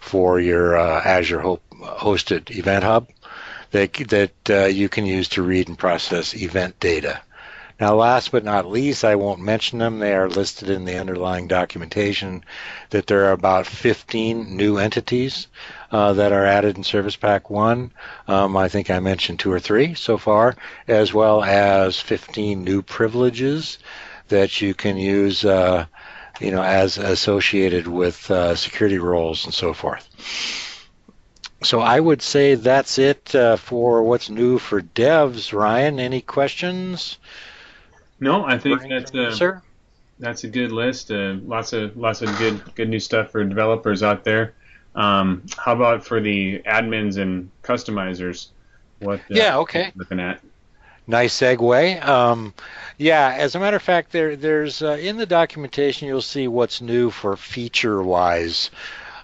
for 0.00 0.40
your 0.40 0.76
uh, 0.76 1.00
Azure 1.02 1.40
hosted 1.40 2.54
Event 2.54 2.84
Hub 2.84 3.08
that 3.70 3.94
that 4.08 4.50
uh, 4.50 4.66
you 4.66 4.88
can 4.88 5.06
use 5.06 5.28
to 5.30 5.42
read 5.42 5.68
and 5.68 5.78
process 5.78 6.34
event 6.34 6.78
data. 6.80 7.20
Now, 7.80 7.94
last 7.94 8.30
but 8.30 8.44
not 8.44 8.68
least, 8.68 9.06
I 9.06 9.14
won't 9.14 9.40
mention 9.40 9.78
them. 9.78 10.00
They 10.00 10.14
are 10.14 10.28
listed 10.28 10.68
in 10.68 10.84
the 10.84 10.98
underlying 10.98 11.48
documentation 11.48 12.44
that 12.90 13.06
there 13.06 13.24
are 13.24 13.32
about 13.32 13.66
15 13.66 14.54
new 14.54 14.76
entities 14.76 15.46
uh, 15.90 16.12
that 16.12 16.30
are 16.30 16.44
added 16.44 16.76
in 16.76 16.84
Service 16.84 17.16
Pack 17.16 17.48
1. 17.48 17.90
Um, 18.28 18.54
I 18.54 18.68
think 18.68 18.90
I 18.90 19.00
mentioned 19.00 19.38
two 19.38 19.50
or 19.50 19.60
three 19.60 19.94
so 19.94 20.18
far, 20.18 20.56
as 20.86 21.14
well 21.14 21.42
as 21.42 21.98
15 21.98 22.62
new 22.62 22.82
privileges 22.82 23.78
that 24.28 24.60
you 24.60 24.74
can 24.74 24.98
use, 24.98 25.42
uh, 25.46 25.86
you 26.38 26.50
know, 26.50 26.62
as 26.62 26.98
associated 26.98 27.86
with 27.86 28.30
uh, 28.30 28.56
security 28.56 28.98
roles 28.98 29.46
and 29.46 29.54
so 29.54 29.72
forth. 29.72 30.06
So 31.62 31.80
I 31.80 31.98
would 31.98 32.20
say 32.20 32.56
that's 32.56 32.98
it 32.98 33.34
uh, 33.34 33.56
for 33.56 34.02
what's 34.02 34.28
new 34.28 34.58
for 34.58 34.82
devs. 34.82 35.54
Ryan, 35.54 35.98
any 35.98 36.20
questions? 36.20 37.16
No, 38.20 38.44
I 38.44 38.58
think 38.58 38.82
that's 38.88 39.14
a, 39.14 39.32
sir? 39.32 39.62
that's 40.18 40.44
a 40.44 40.48
good 40.48 40.70
list. 40.70 41.10
Uh, 41.10 41.36
lots 41.42 41.72
of 41.72 41.96
lots 41.96 42.22
of 42.22 42.36
good 42.38 42.62
good 42.74 42.88
new 42.88 43.00
stuff 43.00 43.30
for 43.30 43.42
developers 43.42 44.02
out 44.02 44.22
there. 44.24 44.54
Um, 44.94 45.42
how 45.56 45.72
about 45.72 46.04
for 46.04 46.20
the 46.20 46.60
admins 46.66 47.16
and 47.16 47.50
customizers? 47.62 48.48
What? 48.98 49.20
Uh, 49.20 49.22
yeah. 49.30 49.58
Okay. 49.58 49.92
Looking 49.96 50.20
at. 50.20 50.40
Nice 51.06 51.36
segue. 51.36 52.06
Um, 52.06 52.54
yeah, 52.98 53.34
as 53.36 53.54
a 53.54 53.58
matter 53.58 53.76
of 53.76 53.82
fact, 53.82 54.12
there 54.12 54.36
there's 54.36 54.82
uh, 54.82 54.92
in 54.92 55.16
the 55.16 55.26
documentation 55.26 56.06
you'll 56.06 56.22
see 56.22 56.46
what's 56.46 56.80
new 56.80 57.10
for 57.10 57.36
feature 57.36 58.02
wise. 58.02 58.70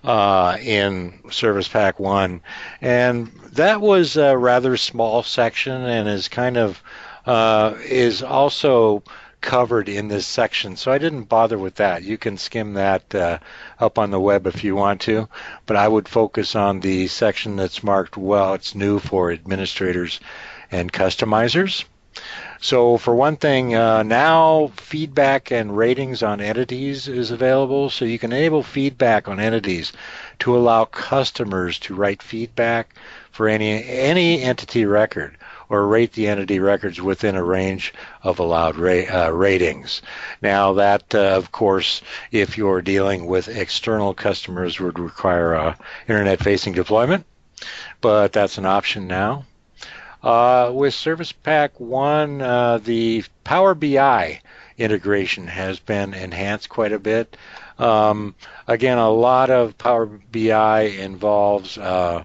Uh, 0.05 0.57
in 0.61 1.19
Service 1.33 1.67
Pack 1.67 1.99
1. 1.99 2.41
And 2.81 3.27
that 3.55 3.81
was 3.81 4.17
a 4.17 4.39
rather 4.39 4.77
small 4.77 5.25
section 5.25 5.83
and 5.83 6.09
is 6.09 6.29
kind 6.29 6.57
of 6.57 6.81
uh, 7.27 7.75
is 7.85 8.23
also 8.23 9.03
covered 9.41 9.89
in 9.89 10.09
this 10.09 10.27
section. 10.27 10.77
So 10.77 10.91
I 10.91 10.99
didn't 10.99 11.25
bother 11.25 11.59
with 11.59 11.77
that. 11.77 12.03
You 12.03 12.19
can 12.19 12.37
skim 12.37 12.75
that 12.75 13.15
uh, 13.15 13.39
up 13.79 13.99
on 13.99 14.11
the 14.11 14.21
web 14.21 14.47
if 14.47 14.65
you 14.65 14.75
want 14.75 15.01
to, 15.03 15.29
but 15.67 15.77
I 15.77 15.87
would 15.87 16.09
focus 16.09 16.57
on 16.57 16.81
the 16.81 17.07
section 17.07 17.57
that's 17.57 17.85
marked 17.85 18.17
well, 18.17 18.55
it's 18.55 18.75
new 18.75 18.99
for 18.99 19.31
administrators 19.31 20.21
and 20.71 20.93
customizers. 20.93 21.85
So 22.61 22.97
for 22.97 23.15
one 23.15 23.37
thing, 23.37 23.75
uh, 23.75 24.03
now 24.03 24.73
feedback 24.77 25.53
and 25.53 25.77
ratings 25.77 26.23
on 26.23 26.41
entities 26.41 27.07
is 27.07 27.31
available. 27.31 27.91
So 27.91 28.05
you 28.05 28.19
can 28.19 28.33
enable 28.33 28.63
feedback 28.63 29.29
on 29.29 29.39
entities 29.39 29.93
to 30.39 30.57
allow 30.57 30.87
customers 30.87 31.79
to 31.81 31.95
write 31.95 32.23
feedback 32.23 32.97
for 33.31 33.49
any 33.49 33.85
any 33.85 34.43
entity 34.43 34.87
record 34.87 35.37
or 35.69 35.87
rate 35.87 36.13
the 36.13 36.29
entity 36.29 36.59
records 36.59 37.01
within 37.01 37.35
a 37.37 37.43
range 37.43 37.93
of 38.23 38.39
allowed 38.39 38.77
ra- 38.77 39.27
uh, 39.27 39.31
ratings. 39.31 40.03
Now, 40.43 40.75
that, 40.75 41.15
uh, 41.15 41.37
of 41.37 41.53
course, 41.53 42.03
if 42.31 42.57
you're 42.57 42.83
dealing 42.83 43.27
with 43.27 43.49
external 43.49 44.15
customers, 44.15 44.81
would 44.81 44.99
require 44.99 45.55
a 45.55 45.77
internet 46.09 46.43
facing 46.43 46.73
deployment, 46.73 47.27
but 48.01 48.33
that's 48.33 48.59
an 48.59 48.67
option 48.67 49.07
now. 49.07 49.45
Uh, 50.23 50.71
with 50.75 50.95
Service 50.95 51.33
Pack 51.33 51.79
1, 51.79 52.41
uh, 52.41 52.79
the 52.79 53.25
Power 53.45 53.75
BI 53.75 54.41
integration 54.79 55.47
has 55.47 55.79
been 55.79 56.15
enhanced 56.15 56.69
quite 56.69 56.93
a 56.93 56.99
bit. 56.99 57.37
Um, 57.79 58.35
again, 58.67 58.99
a 58.99 59.11
lot 59.11 59.51
of 59.51 59.79
Power 59.79 60.07
BI 60.07 60.81
involves 60.83 61.79
uh, 61.79 62.25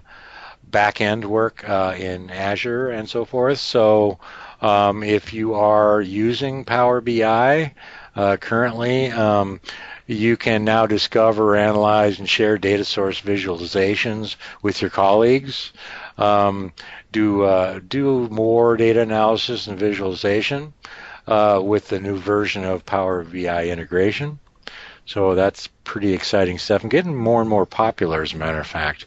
back 0.72 1.00
end 1.00 1.24
work 1.24 1.68
uh, 1.68 1.94
in 1.96 2.30
Azure 2.30 2.90
and 2.90 3.08
so 3.08 3.24
forth. 3.24 3.58
So 3.58 4.18
um, 4.60 5.04
if 5.04 5.32
you 5.32 5.54
are 5.54 6.00
using 6.00 6.64
Power 6.64 7.00
BI 7.00 7.74
uh, 8.16 8.36
currently, 8.38 9.10
um, 9.10 9.60
you 10.06 10.36
can 10.36 10.64
now 10.64 10.86
discover, 10.86 11.54
analyze, 11.56 12.18
and 12.18 12.28
share 12.28 12.58
data 12.58 12.84
source 12.84 13.20
visualizations 13.20 14.36
with 14.62 14.80
your 14.80 14.90
colleagues. 14.90 15.72
Um, 16.18 16.72
do 17.12 17.44
uh, 17.44 17.80
do 17.86 18.28
more 18.28 18.76
data 18.76 19.00
analysis 19.00 19.66
and 19.66 19.78
visualization 19.78 20.72
uh, 21.26 21.60
with 21.62 21.88
the 21.88 22.00
new 22.00 22.16
version 22.18 22.64
of 22.64 22.84
Power 22.84 23.22
BI 23.24 23.68
integration. 23.68 24.38
So 25.04 25.34
that's 25.34 25.68
pretty 25.84 26.12
exciting 26.12 26.58
stuff 26.58 26.82
and 26.82 26.90
getting 26.90 27.14
more 27.14 27.40
and 27.40 27.50
more 27.50 27.66
popular, 27.66 28.22
as 28.22 28.32
a 28.32 28.36
matter 28.36 28.60
of 28.60 28.66
fact. 28.66 29.06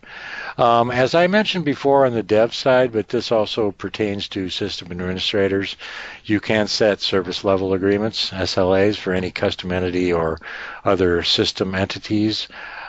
Um, 0.57 0.89
as 0.89 1.15
I 1.15 1.27
mentioned 1.27 1.65
before 1.65 2.05
on 2.05 2.13
the 2.13 2.23
dev 2.23 2.53
side, 2.53 2.93
but 2.93 3.09
this 3.09 3.31
also 3.31 3.71
pertains 3.71 4.29
to 4.29 4.49
system 4.49 4.89
administrators, 4.91 5.75
you 6.23 6.39
can 6.39 6.67
set 6.67 7.01
service 7.01 7.43
level 7.43 7.73
agreements, 7.73 8.31
SLAs, 8.31 8.95
for 8.95 9.13
any 9.13 9.31
custom 9.31 9.71
entity 9.71 10.13
or 10.13 10.39
other 10.85 11.23
system 11.23 11.75
entities. 11.75 12.47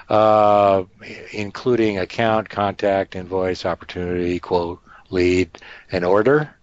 Uh, 0.09 0.85
including 1.33 1.99
account, 1.99 2.49
contact, 2.49 3.17
invoice, 3.17 3.67
opportunity, 3.67 4.39
quote, 4.39 4.81
lead, 5.11 5.51
and 5.91 6.05
order. 6.05 6.55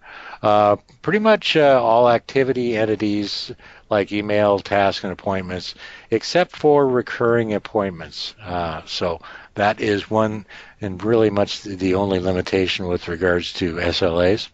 Uh, 0.41 0.77
pretty 1.01 1.19
much 1.19 1.57
uh, 1.57 1.81
all 1.81 2.09
activity 2.09 2.77
entities 2.77 3.51
like 3.89 4.11
email, 4.11 4.59
tasks, 4.59 5.03
and 5.03 5.11
appointments, 5.13 5.75
except 6.09 6.55
for 6.55 6.87
recurring 6.87 7.53
appointments. 7.53 8.33
Uh, 8.41 8.81
so 8.85 9.19
that 9.55 9.79
is 9.79 10.09
one 10.09 10.45
and 10.83 11.03
really 11.03 11.29
much 11.29 11.63
the 11.63 11.95
only 11.95 12.19
limitation 12.19 12.87
with 12.87 13.07
regards 13.07 13.53
to 13.53 13.75
SLAs. 13.75 14.49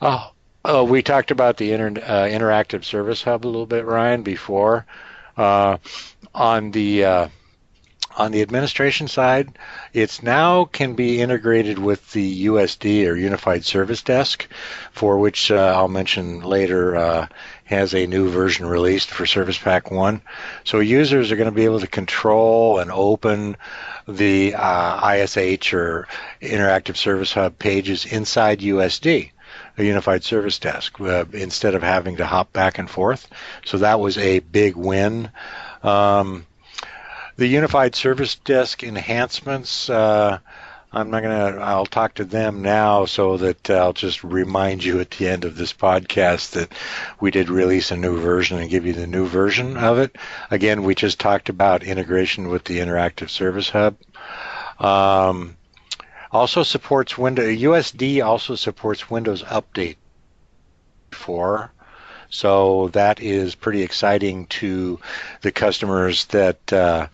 Oh, 0.00 0.30
oh 0.64 0.84
we 0.84 1.02
talked 1.02 1.30
about 1.30 1.56
the 1.56 1.72
inter, 1.72 2.00
uh, 2.02 2.24
interactive 2.24 2.84
service 2.84 3.22
hub 3.22 3.44
a 3.44 3.48
little 3.48 3.66
bit, 3.66 3.84
Ryan, 3.84 4.22
before. 4.22 4.86
Uh, 5.36 5.78
on 6.34 6.70
the 6.72 7.04
uh, 7.04 7.28
on 8.18 8.32
the 8.32 8.42
administration 8.42 9.06
side, 9.06 9.56
it's 9.92 10.22
now 10.22 10.64
can 10.64 10.94
be 10.94 11.20
integrated 11.20 11.78
with 11.78 12.10
the 12.12 12.46
USD 12.46 13.06
or 13.06 13.14
Unified 13.14 13.64
Service 13.64 14.02
Desk, 14.02 14.46
for 14.90 15.18
which 15.18 15.52
uh, 15.52 15.74
I'll 15.76 15.88
mention 15.88 16.40
later 16.40 16.96
uh, 16.96 17.28
has 17.68 17.94
a 17.94 18.06
new 18.06 18.30
version 18.30 18.66
released 18.66 19.10
for 19.10 19.26
Service 19.26 19.58
Pack 19.58 19.90
1. 19.90 20.22
So 20.64 20.80
users 20.80 21.30
are 21.30 21.36
going 21.36 21.50
to 21.50 21.54
be 21.54 21.66
able 21.66 21.80
to 21.80 21.86
control 21.86 22.78
and 22.78 22.90
open 22.90 23.56
the 24.08 24.54
uh, 24.54 25.14
ISH 25.14 25.74
or 25.74 26.08
Interactive 26.40 26.96
Service 26.96 27.32
Hub 27.32 27.58
pages 27.58 28.06
inside 28.06 28.60
USD 28.60 29.30
a 29.76 29.84
unified 29.84 30.24
service 30.24 30.58
desk 30.58 31.00
uh, 31.00 31.24
instead 31.32 31.74
of 31.74 31.82
having 31.82 32.16
to 32.16 32.26
hop 32.26 32.52
back 32.52 32.78
and 32.78 32.90
forth. 32.90 33.28
So 33.64 33.78
that 33.78 34.00
was 34.00 34.18
a 34.18 34.40
big 34.40 34.76
win. 34.76 35.30
Um, 35.82 36.46
the 37.36 37.46
unified 37.46 37.94
service 37.94 38.34
desk 38.34 38.82
enhancements. 38.82 39.88
Uh, 39.88 40.38
I'm 40.90 41.10
not 41.10 41.22
gonna. 41.22 41.58
I'll 41.60 41.84
talk 41.86 42.14
to 42.14 42.24
them 42.24 42.62
now, 42.62 43.04
so 43.04 43.36
that 43.36 43.68
I'll 43.68 43.92
just 43.92 44.24
remind 44.24 44.82
you 44.82 45.00
at 45.00 45.10
the 45.10 45.28
end 45.28 45.44
of 45.44 45.56
this 45.56 45.72
podcast 45.72 46.52
that 46.52 46.72
we 47.20 47.30
did 47.30 47.50
release 47.50 47.90
a 47.90 47.96
new 47.96 48.18
version 48.18 48.58
and 48.58 48.70
give 48.70 48.86
you 48.86 48.94
the 48.94 49.06
new 49.06 49.26
version 49.26 49.76
of 49.76 49.98
it. 49.98 50.16
Again, 50.50 50.84
we 50.84 50.94
just 50.94 51.20
talked 51.20 51.50
about 51.50 51.82
integration 51.82 52.48
with 52.48 52.64
the 52.64 52.78
Interactive 52.78 53.28
Service 53.28 53.68
Hub. 53.68 53.96
Um, 54.78 55.56
also 56.32 56.62
supports 56.62 57.18
Windows. 57.18 57.58
USD 57.58 58.24
also 58.24 58.54
supports 58.54 59.10
Windows 59.10 59.42
Update 59.42 59.96
4. 61.10 61.70
So 62.30 62.88
that 62.88 63.20
is 63.20 63.54
pretty 63.54 63.82
exciting 63.82 64.46
to 64.46 65.00
the 65.40 65.52
customers 65.52 66.26
that 66.26 66.72
uh, 66.72 67.08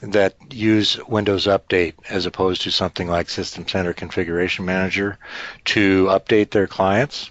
that 0.00 0.34
use 0.50 0.98
Windows 1.06 1.46
Update 1.46 1.94
as 2.08 2.26
opposed 2.26 2.62
to 2.62 2.70
something 2.70 3.08
like 3.08 3.28
System 3.28 3.68
Center 3.68 3.92
Configuration 3.92 4.64
Manager 4.64 5.18
to 5.66 6.06
update 6.06 6.50
their 6.50 6.66
clients. 6.66 7.30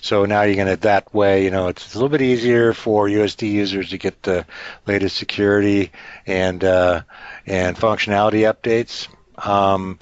So 0.00 0.24
now 0.24 0.42
you're 0.42 0.54
going 0.54 0.68
to 0.68 0.76
that 0.76 1.12
way, 1.12 1.44
you 1.44 1.50
know, 1.50 1.68
it's 1.68 1.94
a 1.94 1.98
little 1.98 2.08
bit 2.08 2.22
easier 2.22 2.72
for 2.72 3.08
USD 3.08 3.50
users 3.50 3.90
to 3.90 3.98
get 3.98 4.22
the 4.22 4.46
latest 4.86 5.16
security 5.16 5.90
and 6.26 6.62
uh, 6.62 7.02
and 7.46 7.76
functionality 7.76 8.50
updates. 8.50 9.08
Um, 9.44 9.98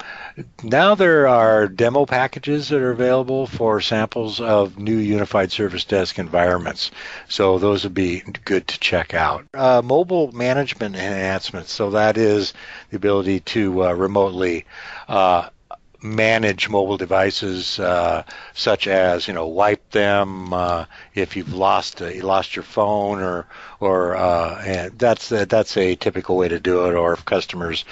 now 0.63 0.95
there 0.95 1.27
are 1.27 1.67
demo 1.67 2.05
packages 2.05 2.69
that 2.69 2.81
are 2.81 2.91
available 2.91 3.47
for 3.47 3.81
samples 3.81 4.41
of 4.41 4.77
new 4.77 4.97
unified 4.97 5.51
service 5.51 5.83
desk 5.83 6.19
environments. 6.19 6.91
So 7.27 7.59
those 7.59 7.83
would 7.83 7.93
be 7.93 8.23
good 8.45 8.67
to 8.67 8.79
check 8.79 9.13
out. 9.13 9.45
Uh, 9.53 9.81
mobile 9.83 10.31
management 10.31 10.95
enhancements. 10.95 11.71
So 11.71 11.91
that 11.91 12.17
is 12.17 12.53
the 12.89 12.97
ability 12.97 13.41
to 13.41 13.85
uh, 13.85 13.93
remotely 13.93 14.65
uh, 15.07 15.49
manage 16.15 16.69
mobile 16.69 16.97
devices, 16.97 17.79
uh, 17.79 18.23
such 18.53 18.87
as 18.87 19.27
you 19.27 19.33
know 19.33 19.47
wipe 19.47 19.91
them 19.91 20.53
uh, 20.53 20.85
if 21.13 21.35
you've 21.35 21.53
lost 21.53 22.01
uh, 22.01 22.07
you 22.07 22.21
lost 22.21 22.55
your 22.55 22.63
phone 22.63 23.21
or 23.21 23.47
or 23.79 24.15
uh, 24.15 24.89
that's 24.97 25.29
that's 25.29 25.77
a 25.77 25.95
typical 25.95 26.37
way 26.37 26.47
to 26.47 26.59
do 26.59 26.87
it. 26.87 26.95
Or 26.95 27.13
if 27.13 27.25
customers 27.25 27.85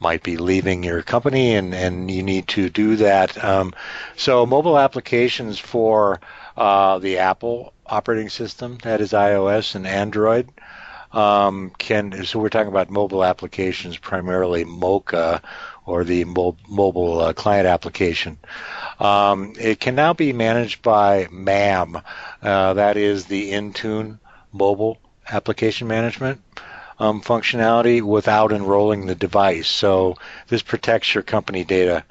might 0.00 0.22
be 0.22 0.36
leaving 0.36 0.82
your 0.82 1.02
company 1.02 1.54
and, 1.54 1.74
and 1.74 2.10
you 2.10 2.22
need 2.22 2.48
to 2.48 2.68
do 2.68 2.96
that. 2.96 3.42
Um, 3.42 3.72
so 4.16 4.44
mobile 4.44 4.78
applications 4.78 5.58
for 5.58 6.20
uh, 6.56 6.98
the 6.98 7.18
Apple 7.18 7.72
operating 7.86 8.28
system, 8.28 8.78
that 8.82 9.00
is 9.00 9.12
iOS 9.12 9.74
and 9.74 9.86
Android, 9.86 10.48
um, 11.12 11.70
can 11.78 12.24
so 12.24 12.38
we're 12.38 12.48
talking 12.48 12.68
about 12.68 12.90
mobile 12.90 13.24
applications, 13.24 13.96
primarily 13.98 14.64
MoCA 14.64 15.42
or 15.86 16.04
the 16.04 16.24
mo- 16.24 16.56
mobile 16.68 17.20
uh, 17.20 17.32
client 17.32 17.66
application. 17.66 18.38
Um, 19.00 19.54
it 19.58 19.80
can 19.80 19.94
now 19.94 20.12
be 20.14 20.32
managed 20.32 20.82
by 20.82 21.28
MAM, 21.30 22.00
uh, 22.42 22.74
that 22.74 22.96
is 22.96 23.26
the 23.26 23.52
Intune 23.52 24.18
mobile 24.52 24.98
application 25.30 25.88
management 25.88 26.40
um, 26.98 27.20
functionality 27.20 28.00
without 28.00 28.52
enrolling 28.52 29.06
the 29.06 29.14
device. 29.14 29.68
So 29.68 30.16
this 30.48 30.62
protects 30.62 31.14
your 31.14 31.22
company 31.22 31.64
data 31.64 32.04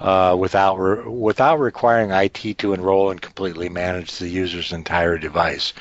uh, 0.00 0.36
without 0.38 0.76
re- 0.76 1.06
without 1.06 1.58
requiring 1.58 2.10
IT 2.10 2.58
to 2.58 2.72
enroll 2.72 3.10
and 3.10 3.20
completely 3.20 3.68
manage 3.68 4.18
the 4.18 4.28
user's 4.28 4.72
entire 4.72 5.18
device. 5.18 5.74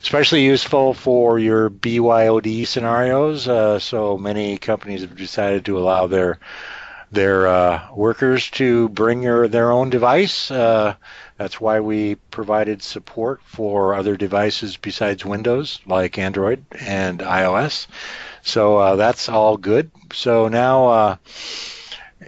Especially 0.00 0.44
useful 0.44 0.94
for 0.94 1.38
your 1.38 1.68
BYOD 1.68 2.66
scenarios. 2.66 3.48
Uh, 3.48 3.78
so 3.78 4.16
many 4.16 4.58
companies 4.58 5.00
have 5.00 5.16
decided 5.16 5.64
to 5.64 5.78
allow 5.78 6.06
their 6.06 6.38
their 7.10 7.46
uh, 7.46 7.94
workers 7.94 8.50
to 8.50 8.88
bring 8.90 9.22
your, 9.22 9.48
their 9.48 9.70
own 9.70 9.90
device. 9.90 10.50
Uh, 10.50 10.94
that's 11.36 11.60
why 11.60 11.80
we 11.80 12.16
provided 12.30 12.82
support 12.82 13.40
for 13.44 13.94
other 13.94 14.16
devices 14.16 14.76
besides 14.76 15.24
Windows, 15.24 15.80
like 15.86 16.18
Android 16.18 16.64
and 16.80 17.20
iOS. 17.20 17.86
So 18.42 18.78
uh, 18.78 18.96
that's 18.96 19.28
all 19.28 19.56
good. 19.56 19.90
So 20.12 20.48
now 20.48 20.86
uh, 20.86 21.16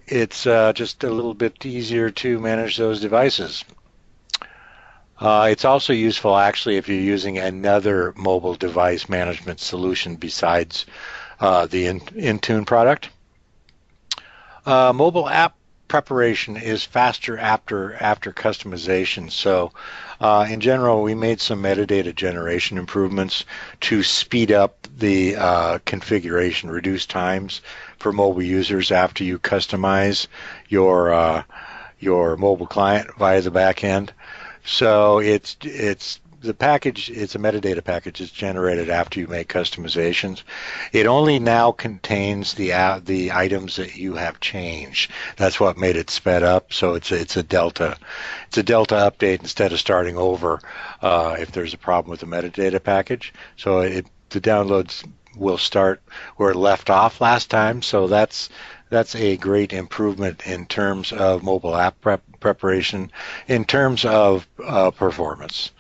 it's 0.07 0.47
uh, 0.47 0.73
just 0.73 1.05
a 1.05 1.11
little 1.11 1.35
bit 1.35 1.65
easier 1.65 2.11
to 2.11 2.39
manage 2.39 2.77
those 2.77 3.01
devices. 3.01 3.65
Uh, 5.21 5.49
it's 5.51 5.65
also 5.65 5.93
useful 5.93 6.37
actually 6.37 6.77
if 6.77 6.89
you're 6.89 7.01
using 7.01 7.39
another 7.39 8.13
mobile 8.17 8.55
device 8.55 9.09
management 9.09 9.59
solution 9.59 10.15
besides 10.15 10.87
uh, 11.41 11.67
the 11.67 11.87
Intune 11.87 12.67
product. 12.67 13.09
Uh, 14.69 14.93
mobile 14.93 15.27
app 15.31 15.55
preparation 15.89 16.55
is 16.55 16.85
faster 16.85 17.39
after 17.39 17.95
after 17.95 18.33
customization. 18.33 19.33
So, 19.33 19.73
uh, 20.21 20.47
in 20.47 20.61
general, 20.61 21.03
we 21.03 21.15
made 21.15 21.41
some 21.41 21.63
metadata 21.63 22.15
generation 22.15 22.77
improvements 22.77 23.47
to 23.81 24.03
speed 24.03 24.53
up 24.53 24.87
the 24.99 25.37
uh, 25.37 25.79
configuration, 25.87 26.71
reduce 26.71 27.07
times 27.07 27.63
for 27.97 28.13
mobile 28.13 28.43
users 28.43 28.93
after 28.93 29.25
you 29.25 29.39
customize 29.39 30.27
your 30.69 31.15
uh, 31.15 31.45
your 31.99 32.37
mobile 32.37 32.67
client 32.67 33.09
via 33.19 33.41
the 33.41 33.51
backend. 33.51 34.11
So 34.67 35.19
it's 35.19 35.57
it's 35.63 36.21
the 36.41 36.55
package 36.55 37.11
it's 37.11 37.35
a 37.35 37.39
metadata 37.39 37.83
package 37.83 38.21
it's 38.21 38.31
generated 38.31 38.91
after 38.91 39.21
you 39.21 39.27
make 39.27 39.49
customizations. 39.49 40.43
It 40.93 41.07
only 41.07 41.39
now 41.39 41.73
contains 41.73 42.55
the 42.55 42.73
uh, 42.73 43.01
the 43.05 43.33
items 43.33 43.77
that 43.77 43.97
you 43.97 44.15
have 44.15 44.41
changed. 44.41 45.11
That's 45.37 45.59
what 45.59 45.77
made 45.77 45.97
it 45.97 46.11
sped 46.11 46.43
up. 46.43 46.73
So 46.73 46.95
it's 46.95 47.11
a, 47.11 47.21
it's 47.21 47.37
a 47.37 47.43
delta 47.43 47.97
it's 48.47 48.59
a 48.59 48.63
delta 48.63 48.95
update 48.95 49.41
instead 49.41 49.73
of 49.73 49.81
starting 49.81 50.17
over 50.17 50.61
uh, 51.03 51.37
if 51.39 51.53
there's 51.53 51.75
a 51.75 51.79
problem 51.79 52.11
with 52.11 52.21
the 52.21 52.27
metadata 52.27 52.83
package. 52.83 53.33
So 53.57 53.81
it 53.81 54.07
the 54.31 54.41
downloads 54.41 55.05
will 55.37 55.59
start 55.59 56.03
where 56.37 56.51
it 56.51 56.57
left 56.57 56.91
off 56.91 57.21
last 57.21 57.51
time. 57.51 57.83
So 57.83 58.07
that's 58.07 58.49
that's 58.91 59.15
a 59.15 59.37
great 59.37 59.73
improvement 59.73 60.47
in 60.47 60.67
terms 60.67 61.13
of 61.13 61.43
mobile 61.43 61.77
app 61.77 62.01
prep 62.01 62.23
preparation 62.41 63.11
in 63.49 63.65
terms 63.65 64.05
of 64.05 64.47
uh, 64.65 64.91
performance 64.91 65.73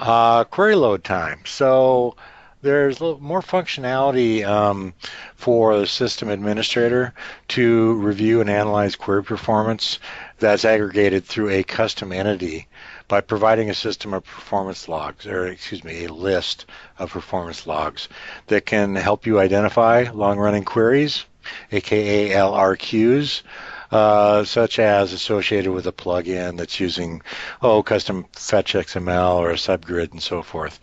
uh, 0.00 0.44
query 0.44 0.74
load 0.74 1.04
time. 1.04 1.40
So 1.44 2.16
there's 2.62 3.00
more 3.00 3.42
functionality 3.42 4.44
um, 4.44 4.94
for 5.36 5.78
the 5.78 5.86
system 5.86 6.30
administrator 6.30 7.12
to 7.48 7.94
review 7.94 8.40
and 8.40 8.50
analyze 8.50 8.96
query 8.96 9.22
performance 9.22 9.98
that's 10.38 10.64
aggregated 10.64 11.24
through 11.24 11.50
a 11.50 11.62
custom 11.62 12.12
entity 12.12 12.66
by 13.08 13.20
providing 13.20 13.68
a 13.68 13.74
system 13.74 14.14
of 14.14 14.24
performance 14.24 14.88
logs, 14.88 15.26
or 15.26 15.46
excuse 15.46 15.84
me, 15.84 16.04
a 16.04 16.12
list 16.12 16.66
of 16.98 17.10
performance 17.10 17.66
logs 17.66 18.08
that 18.46 18.66
can 18.66 18.94
help 18.94 19.26
you 19.26 19.38
identify 19.38 20.06
long-running 20.12 20.64
queries, 20.64 21.24
aka 21.72 22.30
LRQs, 22.30 23.42
uh, 23.90 24.44
such 24.44 24.78
as 24.78 25.12
associated 25.12 25.72
with 25.72 25.86
a 25.86 25.92
plugin 25.92 26.56
that's 26.56 26.80
using 26.80 27.22
oh 27.62 27.82
custom 27.82 28.26
fetch 28.32 28.74
XML 28.74 29.36
or 29.36 29.50
a 29.50 29.54
subgrid 29.54 30.12
and 30.12 30.22
so 30.22 30.42
forth. 30.42 30.78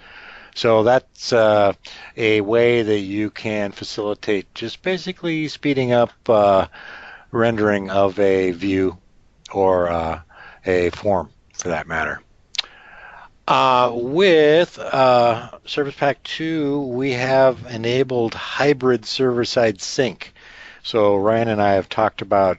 So 0.56 0.84
that's 0.84 1.32
uh, 1.34 1.74
a 2.15 2.41
way 2.41 2.82
that 2.82 3.00
you 3.00 3.30
can 3.30 3.72
facilitate 3.72 4.54
just 4.56 4.82
basically 4.82 5.48
speeding 5.50 5.91
up 5.91 6.12
uh, 6.28 6.67
rendering 7.32 7.91
of 7.91 8.17
a 8.20 8.52
view 8.52 8.98
or 9.52 9.89
uh, 9.89 10.22
a 10.65 10.89
form 10.89 11.30
for 11.54 11.70
that 11.70 11.88
matter. 11.88 12.22
Uh, 13.48 13.91
with 13.93 14.78
uh, 14.80 15.58
Service 15.65 15.96
Pack 15.96 16.22
2, 16.24 16.82
we 16.82 17.12
have 17.12 17.65
enabled 17.70 18.34
hybrid 18.34 19.06
server 19.06 19.46
side 19.46 19.80
sync. 19.80 20.34
So 20.84 21.15
Ryan 21.15 21.50
and 21.50 21.62
I 21.62 21.74
have 21.74 21.88
talked 21.88 22.22
about 22.22 22.58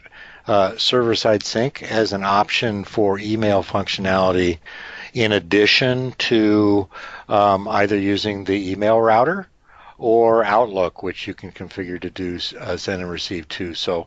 uh, 0.49 0.77
server-side 0.77 1.45
sync 1.45 1.83
as 1.83 2.13
an 2.13 2.25
option 2.25 2.83
for 2.85 3.19
email 3.19 3.63
functionality 3.63 4.59
in 5.13 5.33
addition 5.33 6.13
to 6.19 6.89
um, 7.29 7.69
either 7.69 7.99
using 7.99 8.45
the 8.45 8.73
email 8.73 9.01
router 9.01 9.47
or 9.99 10.45
Outlook, 10.45 11.03
which 11.03 11.27
you 11.27 11.35
can 11.35 11.53
configure 11.53 12.01
to 12.01 12.11
do 12.11 12.39
uh, 12.59 12.77
send 12.77 13.03
and 13.03 13.11
receive 13.11 13.47
too. 13.49 13.75
So 13.75 14.07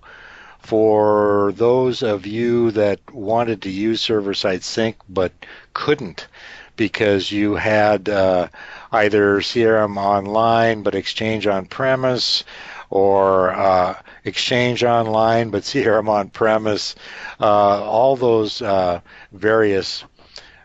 for 0.60 1.54
those 1.56 2.02
of 2.04 2.26
you 2.26 2.72
that 2.72 3.00
wanted 3.14 3.62
to 3.64 3.70
use 3.70 4.02
server-side 4.02 4.64
sync 4.64 4.96
but 5.10 5.32
couldn't 5.74 6.28
because 6.76 7.32
you 7.32 7.56
had 7.56 8.10
uh, 8.10 8.48
either 8.92 9.40
CRM 9.42 9.98
online 9.98 10.82
but 10.82 10.96
Exchange 10.96 11.46
on 11.46 11.66
premise, 11.66 12.44
or 12.90 13.52
uh, 13.52 13.96
Exchange 14.24 14.84
online 14.84 15.50
but 15.50 15.64
CRM 15.64 16.08
on 16.08 16.30
premise. 16.30 16.96
Uh, 17.40 17.84
all 17.84 18.16
those 18.16 18.62
uh, 18.62 19.02
various 19.32 20.04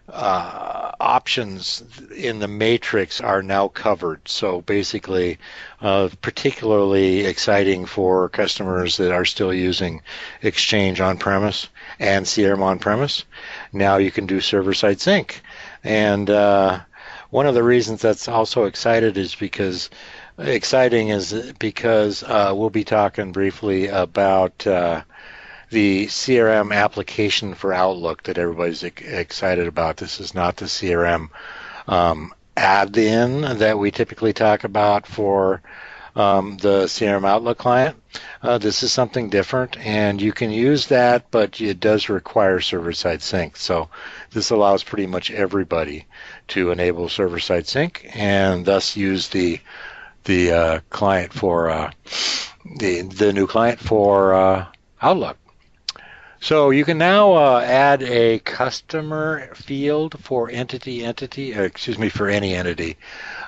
uh, 0.09 0.93
options 1.01 1.83
in 2.17 2.39
the 2.39 2.49
matrix 2.49 3.21
are 3.21 3.43
now 3.43 3.69
covered. 3.69 4.21
So 4.29 4.61
basically, 4.63 5.39
uh, 5.81 6.11
particularly 6.23 7.21
exciting 7.25 7.87
for 7.87 8.29
customers 8.29 8.97
that 8.99 9.13
are 9.13 9.25
still 9.25 9.53
using 9.53 10.03
Exchange 10.43 11.01
on 11.01 11.19
premise 11.19 11.69
and 11.99 12.25
CRM 12.25 12.63
on 12.63 12.79
premise. 12.79 13.25
Now 13.73 13.97
you 13.97 14.11
can 14.11 14.27
do 14.27 14.41
server 14.41 14.75
side 14.75 15.01
sync. 15.01 15.43
And 15.83 16.31
uh, 16.31 16.81
one 17.31 17.47
of 17.47 17.55
the 17.55 17.63
reasons 17.63 18.03
that's 18.03 18.29
also 18.29 18.65
excited 18.65 19.17
is 19.17 19.35
because 19.35 19.91
exciting 20.39 21.09
is 21.09 21.33
because 21.59 22.23
uh, 22.23 22.53
we'll 22.55 22.71
be 22.71 22.85
talking 22.85 23.33
briefly 23.33 23.89
about 23.89 24.67
uh, 24.67 25.03
the 25.71 26.07
CRM 26.07 26.75
application 26.75 27.55
for 27.55 27.73
Outlook 27.73 28.25
that 28.25 28.39
everybody's 28.39 28.83
excited 28.83 29.67
about. 29.67 29.97
This 29.97 30.21
is 30.21 30.35
not 30.35 30.57
the 30.57 30.67
CRM 30.67 31.31
um, 31.89 32.35
add-in 32.57 33.43
that 33.59 33.79
we 33.79 33.91
typically 33.91 34.33
talk 34.33 34.65
about 34.65 35.07
for 35.07 35.63
um, 36.15 36.57
the 36.59 36.85
CRM 36.85 37.27
Outlook 37.29 37.59
client. 37.59 37.97
Uh, 38.43 38.57
this 38.57 38.83
is 38.83 38.93
something 38.93 39.29
different, 39.29 39.77
and 39.79 40.21
you 40.21 40.33
can 40.33 40.51
use 40.51 40.87
that, 40.87 41.31
but 41.31 41.61
it 41.61 41.79
does 41.79 42.09
require 42.09 42.61
server-side 42.61 43.21
sync. 43.21 43.57
So 43.57 43.91
this 44.31 44.51
allows 44.51 44.83
pretty 44.83 45.07
much 45.07 45.31
everybody 45.31 46.07
to 46.49 46.71
enable 46.71 47.09
server-side 47.11 47.67
sync 47.67 48.11
and 48.15 48.65
thus 48.65 48.97
use 48.97 49.29
the 49.29 49.61
the 50.27 50.53
uh, 50.53 50.81
client 50.91 51.33
for 51.33 51.71
uh, 51.71 51.91
the 52.79 53.03
the 53.03 53.33
new 53.33 53.47
client 53.47 53.81
for 53.81 54.35
uh, 54.35 54.67
Outlook. 55.01 55.39
So 56.41 56.71
you 56.71 56.85
can 56.85 56.99
now 56.99 57.33
uh, 57.33 57.61
add 57.65 58.03
a 58.03 58.39
customer 58.41 59.55
field 59.55 60.17
for 60.21 60.51
entity 60.51 61.05
entity, 61.05 61.55
uh, 61.55 61.63
excuse 61.63 61.99
me, 61.99 62.09
for 62.09 62.29
any 62.29 62.55
entity. 62.55 62.97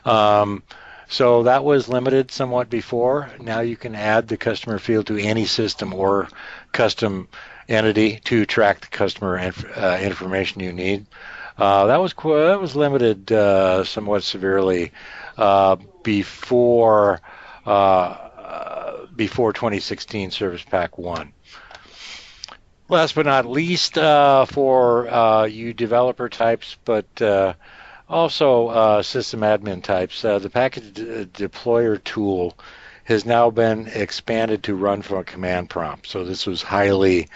Um, 0.04 0.62
so 1.08 1.44
that 1.44 1.64
was 1.64 1.88
limited 1.88 2.30
somewhat 2.30 2.68
before. 2.70 3.30
Now 3.40 3.60
you 3.60 3.76
can 3.76 3.94
add 3.94 4.28
the 4.28 4.36
customer 4.36 4.78
field 4.78 5.06
to 5.06 5.18
any 5.18 5.46
system 5.46 5.94
or 5.94 6.28
custom 6.72 7.28
entity 7.68 8.20
to 8.24 8.46
track 8.46 8.80
the 8.80 8.88
customer 8.88 9.38
inf- 9.38 9.76
uh, 9.76 9.98
information 10.00 10.62
you 10.62 10.72
need. 10.72 11.06
Uh, 11.56 11.86
that 11.86 12.00
was 12.00 12.12
qu- 12.12 12.46
that 12.46 12.60
was 12.60 12.76
limited 12.76 13.32
uh, 13.32 13.84
somewhat 13.84 14.22
severely 14.22 14.92
uh, 15.38 15.76
before 16.02 17.20
before 19.16 19.52
2016 19.52 20.30
Service 20.30 20.64
Pack 20.64 20.98
One. 20.98 21.32
Last 22.88 23.14
but 23.14 23.26
not 23.26 23.44
least, 23.44 23.98
uh, 23.98 24.46
for 24.46 25.08
uh, 25.08 25.44
you 25.44 25.74
developer 25.74 26.30
types, 26.30 26.78
but 26.86 27.20
uh, 27.20 27.52
also 28.08 28.68
uh, 28.68 29.02
system 29.02 29.40
admin 29.40 29.82
types, 29.82 30.24
uh, 30.24 30.38
the 30.38 30.48
package 30.48 30.94
de- 30.94 31.26
deployer 31.26 32.02
tool 32.02 32.56
has 33.04 33.26
now 33.26 33.50
been 33.50 33.88
expanded 33.88 34.62
to 34.62 34.74
run 34.74 35.02
from 35.02 35.18
a 35.18 35.24
command 35.24 35.68
prompt. 35.68 36.06
So 36.06 36.24
this 36.24 36.46
was 36.46 36.62
highly, 36.62 37.24
uh, 37.24 37.26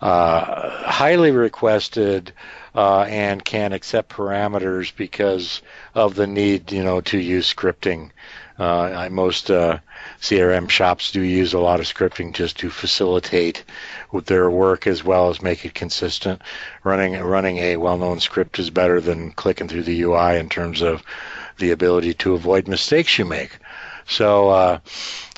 Uh, 0.00 0.70
highly 0.90 1.30
requested 1.30 2.32
uh, 2.74 3.02
and 3.02 3.44
can 3.44 3.72
accept 3.72 4.10
parameters 4.10 4.94
because 4.96 5.60
of 5.94 6.14
the 6.14 6.26
need, 6.26 6.72
you 6.72 6.82
know, 6.82 7.00
to 7.02 7.18
use 7.18 7.52
scripting. 7.52 8.10
Uh, 8.58 9.08
most 9.10 9.48
CRM 9.48 10.68
shops 10.68 11.12
do 11.12 11.22
use 11.22 11.54
a 11.54 11.58
lot 11.58 11.80
of 11.80 11.86
scripting 11.86 12.32
just 12.32 12.58
to 12.58 12.68
facilitate 12.70 13.64
their 14.24 14.50
work 14.50 14.86
as 14.86 15.02
well 15.02 15.30
as 15.30 15.40
make 15.42 15.64
it 15.64 15.74
consistent. 15.74 16.42
Running 16.84 17.18
running 17.20 17.58
a 17.58 17.76
well-known 17.76 18.20
script 18.20 18.58
is 18.58 18.70
better 18.70 19.00
than 19.00 19.32
clicking 19.32 19.68
through 19.68 19.84
the 19.84 20.02
UI 20.02 20.38
in 20.38 20.48
terms 20.48 20.82
of 20.82 21.02
the 21.58 21.70
ability 21.70 22.14
to 22.14 22.34
avoid 22.34 22.68
mistakes 22.68 23.18
you 23.18 23.24
make. 23.24 23.58
So 24.10 24.48
uh, 24.50 24.78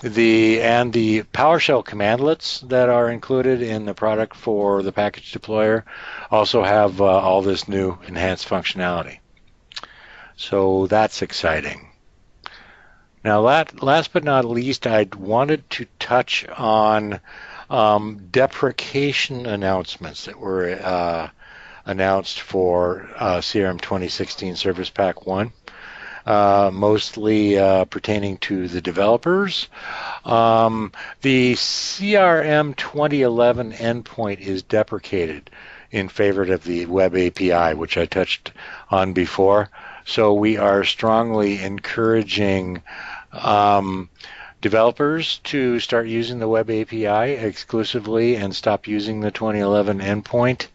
the 0.03 0.63
and 0.63 0.95
the 0.95 1.25
PowerShell 1.25 1.85
commandlets 1.85 2.67
that 2.71 2.89
are 2.89 3.11
included 3.11 3.61
in 3.61 3.85
the 3.85 3.93
product 3.93 4.35
for 4.35 4.83
the 4.83 4.93
package 4.93 5.33
deployer 5.33 5.83
also 6.31 6.63
have 6.63 7.01
uh, 7.01 7.05
all 7.05 7.43
this 7.43 7.69
new 7.69 7.99
enhanced 8.07 8.49
functionality. 8.49 9.19
So 10.37 10.87
that's 10.87 11.21
exciting. 11.21 11.91
Now, 13.23 13.41
last 13.41 14.13
but 14.13 14.25
not 14.25 14.47
least, 14.47 14.87
I 14.87 15.07
wanted 15.17 15.69
to 15.71 15.87
touch 15.99 16.47
on 16.49 17.21
um, 17.69 18.29
deprecation 18.31 19.45
announcements 19.45 20.25
that 20.25 20.41
were 20.41 20.81
uh, 20.83 21.29
announced 21.85 22.41
for 22.41 23.09
uh, 23.17 23.37
CRM 23.37 23.81
2016 23.81 24.57
Service 24.57 24.91
Pack 24.91 25.27
1. 25.27 25.53
Uh, 26.25 26.71
mostly 26.73 27.59
uh, 27.59 27.85
pertaining 27.87 28.37
to 28.37 28.69
the 28.69 28.81
developers. 28.81 29.69
Um, 30.25 30.93
the 31.23 31.55
CRM 31.55 32.77
2011 32.77 33.73
endpoint 33.73 34.39
is 34.39 34.63
deprecated 34.63 35.51
in 35.91 36.09
favor 36.09 36.43
of 36.45 36.65
the 36.65 36.87
Web 36.87 37.17
API, 37.17 37.75
which 37.75 37.99
I 37.99 38.07
touched 38.07 38.53
on 38.89 39.13
before. 39.13 39.69
So 40.05 40.35
we 40.35 40.57
are 40.57 40.85
strongly 40.85 41.61
encouraging 41.61 42.83
um, 43.33 44.09
developers 44.61 45.39
to 45.45 45.81
start 45.81 46.07
using 46.07 46.39
the 46.39 46.49
Web 46.49 46.71
API 46.71 47.33
exclusively 47.33 48.37
and 48.37 48.55
stop 48.55 48.87
using 48.87 49.21
the 49.21 49.31
2011 49.31 50.01
endpoint. 50.01 50.69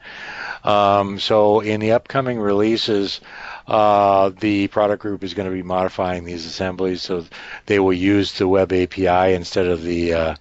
Um, 0.63 1.19
so 1.19 1.61
in 1.61 1.79
the 1.79 1.93
upcoming 1.93 2.39
releases, 2.39 3.21
uh, 3.67 4.29
the 4.39 4.67
product 4.67 5.01
group 5.01 5.23
is 5.23 5.33
going 5.33 5.49
to 5.49 5.55
be 5.55 5.63
modifying 5.63 6.23
these 6.23 6.45
assemblies 6.45 7.01
so 7.01 7.25
they 7.65 7.79
will 7.79 7.93
use 7.93 8.33
the 8.33 8.47
Web 8.47 8.71
API 8.71 9.33
instead 9.33 9.67
of 9.67 9.83
the 9.83 10.13
uh, 10.13 10.35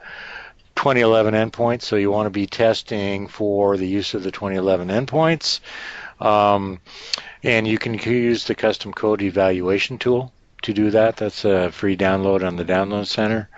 2011 0.76 1.34
endpoints. 1.34 1.82
So 1.82 1.96
you 1.96 2.10
want 2.10 2.26
to 2.26 2.30
be 2.30 2.46
testing 2.46 3.26
for 3.26 3.76
the 3.76 3.88
use 3.88 4.14
of 4.14 4.22
the 4.22 4.30
2011 4.30 4.88
endpoints. 4.88 5.60
Um, 6.20 6.80
and 7.42 7.66
you 7.66 7.78
can 7.78 7.94
use 7.94 8.44
the 8.44 8.54
custom 8.54 8.92
code 8.92 9.22
evaluation 9.22 9.98
tool 9.98 10.32
to 10.62 10.72
do 10.72 10.90
that. 10.90 11.16
That's 11.16 11.44
a 11.44 11.70
free 11.72 11.96
download 11.96 12.46
on 12.46 12.56
the 12.56 12.64
Download 12.64 13.06
Center. 13.06 13.48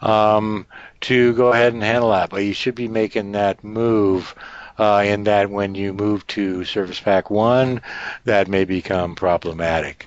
Um, 0.00 0.66
to 1.02 1.34
go 1.34 1.52
ahead 1.52 1.72
and 1.72 1.82
handle 1.82 2.10
that, 2.10 2.30
but 2.30 2.44
you 2.44 2.52
should 2.52 2.74
be 2.74 2.88
making 2.88 3.32
that 3.32 3.64
move. 3.64 4.34
Uh, 4.80 5.02
in 5.04 5.24
that 5.24 5.50
when 5.50 5.74
you 5.74 5.92
move 5.92 6.26
to 6.26 6.64
Service 6.64 6.98
Pack 6.98 7.28
1, 7.28 7.82
that 8.24 8.48
may 8.48 8.64
become 8.64 9.14
problematic. 9.14 10.06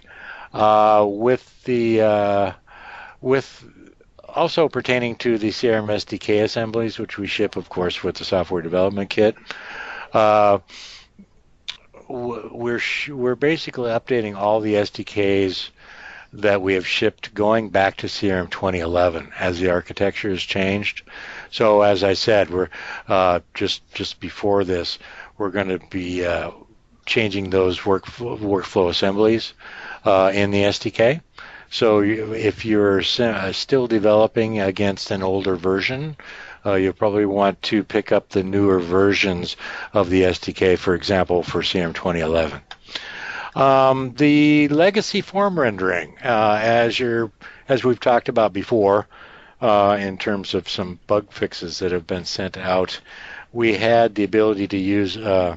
Uh, 0.52 1.06
with 1.08 1.64
the 1.66 2.02
uh, 2.02 2.54
with 3.22 3.64
also 4.28 4.68
pertaining 4.68 5.16
to 5.18 5.38
the 5.38 5.50
CRM 5.50 5.86
SDK 5.86 6.44
assemblies, 6.44 6.98
which 6.98 7.20
we 7.20 7.28
ship, 7.28 7.56
of 7.56 7.70
course, 7.70 8.02
with 8.02 8.16
the 8.16 8.26
software 8.26 8.64
development 8.64 9.12
kit. 9.12 9.36
Uh, 10.12 10.58
we're 12.10 12.82
we're 13.10 13.36
basically 13.36 13.92
updating 13.92 14.36
all 14.36 14.60
the 14.60 14.74
SDKs 14.74 15.70
that 16.34 16.62
we 16.62 16.74
have 16.74 16.88
shipped 16.88 17.34
going 17.34 17.70
back 17.70 17.98
to 17.98 18.08
CRM 18.08 18.50
2011 18.50 19.32
as 19.40 19.60
the 19.60 19.70
architecture 19.70 20.30
has 20.30 20.42
changed. 20.42 21.04
So 21.52 21.84
as 21.84 22.04
I 22.04 22.14
said, 22.14 22.50
we're 22.50 22.70
uh, 23.08 23.42
just 23.54 23.82
just 23.94 24.20
before 24.20 24.64
this, 24.64 24.98
we're 25.38 25.52
going 25.52 25.70
to 25.70 25.80
be 25.90 26.26
uh, 26.26 26.52
changing 27.06 27.50
those 27.50 27.80
workflow, 27.80 28.40
workflow 28.40 28.90
assemblies 28.90 29.54
uh, 30.06 30.32
in 30.34 30.52
the 30.52 30.64
SDK. 30.64 31.22
So 31.70 32.02
if 32.02 32.66
you're 32.66 33.02
uh, 33.20 33.52
still 33.52 33.88
developing 33.88 34.60
against 34.60 35.12
an 35.12 35.24
older 35.24 35.56
version, 35.56 36.16
uh, 36.66 36.76
you'll 36.76 36.94
probably 36.94 37.26
want 37.26 37.62
to 37.64 37.84
pick 37.84 38.12
up 38.12 38.30
the 38.30 38.44
newer 38.44 38.80
versions 38.80 39.56
of 39.92 40.10
the 40.10 40.22
SDK, 40.24 40.78
for 40.78 40.96
example, 40.96 41.44
for 41.44 41.62
CRM 41.62 41.94
2011. 41.94 42.62
Um, 43.56 44.14
the 44.16 44.68
legacy 44.70 45.22
form 45.22 45.60
rendering, 45.60 46.18
uh, 46.24 46.60
as 46.62 47.00
you 47.00 47.32
as 47.70 47.84
we've 47.84 48.00
talked 48.00 48.30
about 48.30 48.52
before, 48.52 49.08
uh, 49.62 49.98
in 50.00 50.18
terms 50.18 50.54
of 50.54 50.68
some 50.68 51.00
bug 51.08 51.32
fixes 51.32 51.80
that 51.80 51.92
have 51.92 52.08
been 52.08 52.26
sent 52.26 52.58
out, 52.58 53.00
we 53.52 53.78
had 53.78 54.16
the 54.16 54.24
ability 54.24 54.68
to 54.70 54.78
use 54.78 55.16
uh, 55.16 55.56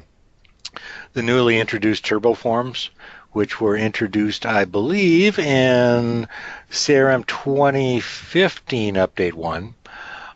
the 1.13 1.23
newly 1.23 1.59
introduced 1.59 2.05
turbo 2.05 2.33
forms, 2.33 2.89
which 3.31 3.59
were 3.59 3.75
introduced, 3.75 4.45
I 4.45 4.65
believe, 4.65 5.39
in 5.39 6.27
CRM 6.71 7.25
2015 7.25 8.95
update 8.95 9.33
one. 9.33 9.73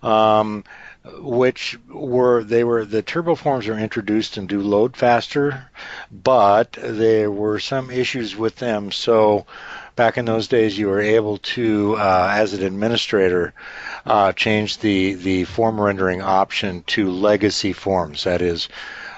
Um, 0.03 0.63
which 1.03 1.79
were 1.89 2.43
they 2.43 2.63
were 2.63 2.85
the 2.85 3.01
turboforms 3.01 3.67
were 3.67 3.77
introduced 3.77 4.37
and 4.37 4.47
do 4.47 4.61
load 4.61 4.95
faster, 4.95 5.65
but 6.11 6.73
there 6.73 7.31
were 7.31 7.59
some 7.59 7.89
issues 7.89 8.35
with 8.35 8.57
them. 8.57 8.91
So 8.91 9.45
back 9.95 10.17
in 10.17 10.25
those 10.25 10.47
days, 10.47 10.77
you 10.77 10.87
were 10.87 11.01
able 11.01 11.37
to, 11.39 11.95
uh, 11.97 12.29
as 12.31 12.53
an 12.53 12.63
administrator, 12.63 13.53
uh, 14.05 14.33
change 14.33 14.77
the 14.79 15.15
the 15.15 15.45
form 15.45 15.81
rendering 15.81 16.21
option 16.21 16.83
to 16.87 17.09
legacy 17.09 17.73
forms. 17.73 18.23
That 18.23 18.41
is. 18.41 18.69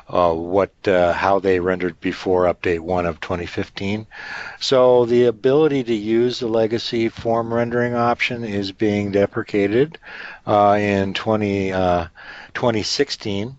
Uh, 0.10 0.34
what 0.34 0.72
uh, 0.86 1.14
how 1.14 1.40
they 1.40 1.62
rendered 1.62 2.00
before 2.02 2.44
update 2.44 2.82
one 2.82 3.06
of 3.06 3.22
2015. 3.22 4.06
So 4.60 5.06
the 5.06 5.26
ability 5.26 5.82
to 5.86 5.94
use 5.94 6.40
the 6.40 6.48
legacy 6.48 7.08
form 7.08 7.54
rendering 7.54 7.96
option 7.96 8.44
is 8.44 8.74
being 8.74 9.14
deprecated 9.14 9.98
uh, 10.46 10.78
in 10.78 11.14
20, 11.14 11.72
uh, 11.72 12.08
2016. 12.54 13.56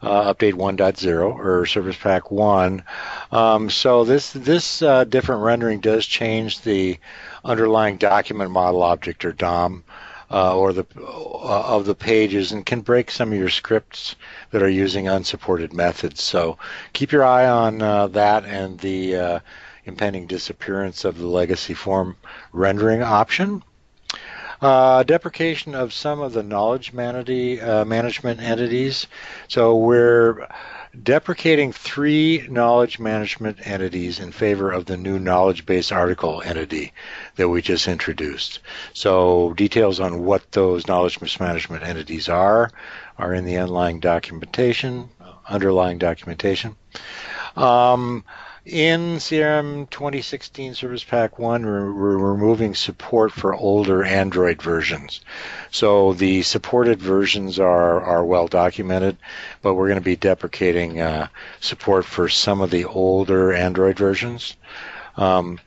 Uh, 0.00 0.34
update 0.34 0.52
1.0 0.52 1.34
or 1.34 1.64
Service 1.64 1.96
Pack 1.96 2.30
1. 2.30 2.82
Um, 3.32 3.70
so 3.70 4.04
this 4.04 4.32
this 4.32 4.82
uh, 4.82 5.04
different 5.04 5.42
rendering 5.42 5.80
does 5.80 6.04
change 6.04 6.60
the 6.60 6.98
underlying 7.42 7.96
document 7.96 8.50
model 8.50 8.82
object 8.82 9.24
or 9.24 9.32
DOM 9.32 9.82
uh, 10.30 10.56
or 10.56 10.72
the 10.72 10.86
uh, 10.96 11.76
of 11.76 11.86
the 11.86 11.94
pages 11.94 12.52
and 12.52 12.66
can 12.66 12.80
break 12.80 13.10
some 13.10 13.32
of 13.32 13.38
your 13.38 13.48
scripts 13.48 14.16
that 14.50 14.62
are 14.62 14.68
using 14.68 15.08
unsupported 15.08 15.72
methods. 15.72 16.22
So 16.22 16.58
keep 16.92 17.12
your 17.12 17.24
eye 17.24 17.46
on 17.46 17.82
uh, 17.82 18.08
that 18.08 18.44
and 18.44 18.78
the 18.78 19.42
impending 19.86 20.26
disappearance 20.26 21.04
of 21.04 21.18
the 21.18 21.26
legacy 21.26 21.74
form 21.74 22.16
rendering 22.52 23.02
option. 23.02 23.62
Uh, 24.60 25.02
deprecation 25.02 25.74
of 25.74 25.92
some 25.92 26.20
of 26.20 26.32
the 26.32 26.42
knowledge 26.42 26.92
manity, 26.94 27.62
uh, 27.62 27.84
management 27.84 28.40
entities. 28.40 29.06
So 29.48 29.76
we're 29.76 30.48
deprecating 31.02 31.72
three 31.72 32.46
knowledge 32.48 32.98
management 32.98 33.66
entities 33.66 34.20
in 34.20 34.32
favor 34.32 34.70
of 34.70 34.86
the 34.86 34.96
new 34.96 35.18
knowledge 35.18 35.66
base 35.66 35.90
article 35.90 36.42
entity 36.44 36.92
that 37.36 37.48
we 37.48 37.62
just 37.62 37.88
introduced. 37.88 38.60
So 38.92 39.52
details 39.54 40.00
on 40.00 40.24
what 40.24 40.52
those 40.52 40.86
knowledge 40.86 41.18
management 41.40 41.82
entities 41.82 42.28
are 42.28 42.70
are 43.18 43.34
in 43.34 43.44
the 43.44 43.56
underlying 43.56 44.00
documentation. 44.00 45.08
Underlying 45.46 45.98
documentation. 45.98 46.74
Um, 47.56 48.24
in 48.64 49.16
CRM 49.16 49.90
2016 49.90 50.74
Service 50.74 51.04
Pack 51.04 51.38
1, 51.38 51.66
we're, 51.66 51.90
removing 52.16 52.74
support 52.74 53.30
for 53.30 53.54
older 53.54 54.02
Android 54.02 54.62
versions. 54.62 55.20
So 55.70 56.14
the 56.14 56.42
supported 56.42 57.00
versions 57.00 57.58
are, 57.58 58.00
are 58.00 58.24
well 58.24 58.48
documented, 58.48 59.18
but 59.60 59.74
we're 59.74 59.88
going 59.88 60.00
to 60.00 60.04
be 60.04 60.16
deprecating 60.16 61.00
uh, 61.00 61.28
support 61.60 62.06
for 62.06 62.28
some 62.28 62.62
of 62.62 62.70
the 62.70 62.86
older 62.86 63.52
Android 63.52 63.98
versions. 63.98 64.56
Um, 65.16 65.60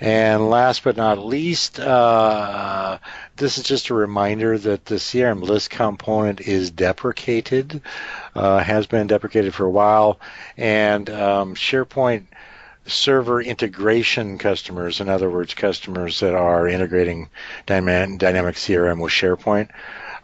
and 0.00 0.48
last 0.48 0.84
but 0.84 0.96
not 0.96 1.18
least, 1.18 1.78
uh, 1.80 2.98
this 3.36 3.58
is 3.58 3.64
just 3.64 3.90
a 3.90 3.94
reminder 3.94 4.56
that 4.58 4.86
the 4.86 4.96
CRM 4.96 5.42
list 5.42 5.70
component 5.70 6.40
is 6.40 6.70
deprecated, 6.70 7.82
uh, 8.34 8.58
has 8.58 8.86
been 8.86 9.06
deprecated 9.06 9.54
for 9.54 9.64
a 9.64 9.70
while, 9.70 10.18
and 10.56 11.08
um, 11.10 11.54
SharePoint 11.54 12.24
server 12.86 13.42
integration 13.42 14.38
customers, 14.38 15.00
in 15.00 15.08
other 15.08 15.30
words, 15.30 15.54
customers 15.54 16.20
that 16.20 16.34
are 16.34 16.68
integrating 16.68 17.28
Dynamic 17.66 18.54
CRM 18.56 19.00
with 19.00 19.12
SharePoint, 19.12 19.70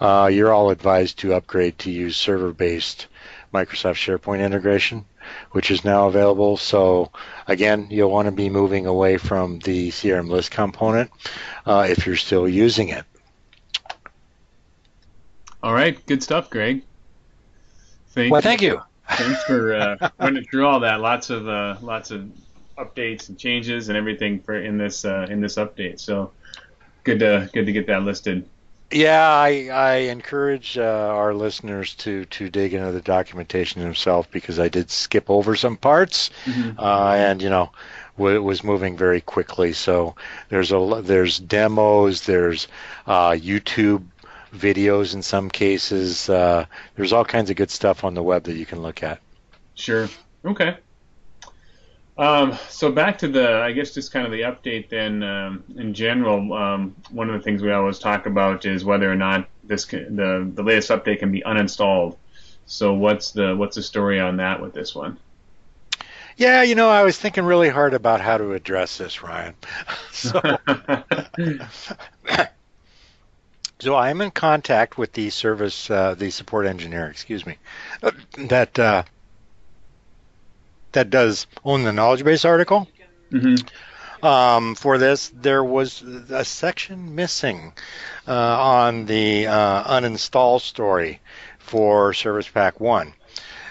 uh, 0.01 0.27
you're 0.27 0.53
all 0.53 0.71
advised 0.71 1.19
to 1.19 1.35
upgrade 1.35 1.79
to 1.79 1.91
use 1.91 2.17
server-based 2.17 3.07
Microsoft 3.53 3.95
SharePoint 3.95 4.45
integration, 4.45 5.05
which 5.53 5.71
is 5.71 5.85
now 5.85 6.09
available. 6.09 6.57
So 6.57 7.11
again, 7.47 7.87
you'll 7.91 8.11
want 8.11 8.27
to 8.27 8.33
be 8.33 8.51
moving 8.51 8.87
away 8.87 9.17
from 9.17 9.59
the 9.61 9.91
CRM 9.91 10.29
list 10.29 10.51
component 10.51 11.11
uh, 11.67 11.87
if 11.89 12.07
you're 12.07 12.17
still 12.17 12.49
using 12.49 12.89
it. 12.89 13.05
All 15.63 15.75
right, 15.75 16.05
good 16.07 16.23
stuff, 16.23 16.51
Greg. 16.51 16.83
Thank 18.11 18.33
well, 18.33 18.41
you. 18.41 18.43
thank 18.43 18.63
you. 18.63 18.81
Thanks 19.09 19.43
for 19.45 19.75
uh, 19.75 20.11
running 20.19 20.45
through 20.45 20.67
all 20.67 20.81
that. 20.81 21.01
Lots 21.01 21.31
of 21.31 21.49
uh, 21.49 21.77
lots 21.81 22.11
of 22.11 22.31
updates 22.79 23.29
and 23.29 23.39
changes 23.39 23.89
and 23.89 23.97
everything 23.97 24.41
for 24.41 24.57
in 24.57 24.79
this 24.79 25.05
uh, 25.05 25.27
in 25.31 25.41
this 25.41 25.57
update. 25.57 26.01
So 26.01 26.33
good 27.05 27.21
to 27.21 27.49
good 27.53 27.67
to 27.67 27.73
get 27.73 27.87
that 27.87 28.03
listed. 28.03 28.49
Yeah, 28.93 29.27
I, 29.27 29.69
I 29.73 29.95
encourage 30.11 30.77
uh, 30.77 30.83
our 30.83 31.35
listeners 31.35 31.95
to, 31.97 32.25
to 32.27 32.51
dig 32.51 32.75
into 32.75 32.93
the 32.93 33.01
documentation 33.01 33.81
himself 33.81 34.31
because 34.31 34.59
I 34.59 34.69
did 34.69 34.91
skip 34.91 35.31
over 35.31 35.57
some 35.57 35.77
parts, 35.77 36.31
mm-hmm. 36.45 36.79
uh, 36.79 37.15
and 37.15 37.41
you 37.41 37.51
know, 37.51 37.71
w- 38.19 38.43
was 38.43 38.63
moving 38.63 38.97
very 38.97 39.21
quickly. 39.21 39.73
So 39.73 40.15
there's 40.49 40.73
a 40.73 41.01
there's 41.03 41.39
demos, 41.39 42.27
there's 42.27 42.69
uh, 43.07 43.31
YouTube 43.31 44.05
videos 44.55 45.15
in 45.15 45.23
some 45.23 45.51
cases. 45.51 46.29
Uh, 46.29 46.67
there's 46.97 47.13
all 47.13 47.25
kinds 47.25 47.51
of 47.51 47.57
good 47.57 47.71
stuff 47.71 48.05
on 48.05 48.15
the 48.15 48.23
web 48.23 48.45
that 48.45 48.57
you 48.57 48.67
can 48.67 48.83
look 48.83 49.03
at. 49.03 49.21
Sure. 49.75 50.09
Okay. 50.45 50.77
Um, 52.19 52.59
so 52.69 52.93
back 52.93 53.19
to 53.19 53.29
the, 53.29 53.63
I 53.63 53.73
guess, 53.73 53.95
just 53.95 54.13
kind 54.13 54.27
of 54.27 54.33
the 54.33 54.43
update. 54.43 54.89
Then, 54.91 55.23
um, 55.23 55.65
in 55.77 55.95
general, 55.95 56.53
um, 56.53 56.95
one 57.11 57.31
of 57.31 57.35
the 57.35 57.43
things 57.43 57.63
we 57.63 57.73
always 57.73 57.99
talk 57.99 58.27
about 58.27 58.67
is 58.67 58.85
whether 58.85 59.11
or 59.11 59.17
not 59.17 59.49
this 59.65 59.85
can, 59.85 60.17
the 60.17 60.51
the 60.55 60.63
latest 60.63 60.91
update 60.91 61.21
can 61.21 61.33
be 61.33 61.41
uninstalled. 61.41 62.17
So 62.67 62.93
what's 62.93 63.31
the 63.33 63.57
what's 63.57 63.77
the 63.77 63.83
story 63.83 64.21
on 64.21 64.37
that 64.37 64.61
with 64.61 64.75
this 64.75 64.95
one? 64.95 65.19
Yeah, 66.37 66.63
you 66.63 66.75
know, 66.75 66.89
I 66.89 67.03
was 67.03 67.19
thinking 67.19 67.45
really 67.45 67.69
hard 67.69 67.95
about 67.95 68.21
how 68.21 68.39
to 68.39 68.53
address 68.53 68.99
this, 68.99 69.23
Ryan. 69.23 69.55
so, 70.13 70.41
so 73.79 73.95
I 73.95 74.11
am 74.11 74.21
in 74.21 74.31
contact 74.31 74.97
with 74.97 75.13
the 75.13 75.31
service, 75.31 75.91
uh, 75.91 76.15
the 76.15 76.31
support 76.31 76.67
engineer, 76.67 77.07
excuse 77.07 77.45
me, 77.45 77.59
that 78.39 78.79
uh, 78.79 79.03
that 80.93 81.11
does 81.11 81.47
own 81.65 81.85
the 81.85 81.93
knowledge 81.93 82.25
base 82.25 82.45
article. 82.45 82.89
Mm-hmm. 83.31 84.25
Um, 84.25 84.77
for 84.77 84.99
this, 84.99 85.33
there 85.35 85.65
was 85.65 86.03
a 86.31 86.45
section 86.45 87.15
missing 87.15 87.73
uh, 88.29 88.33
on 88.33 89.07
the 89.07 89.49
uh, 89.49 89.99
uninstall 89.99 90.61
story 90.61 91.21
for 91.59 92.13
Service 92.13 92.49
Pack 92.49 92.79
1. 92.79 93.13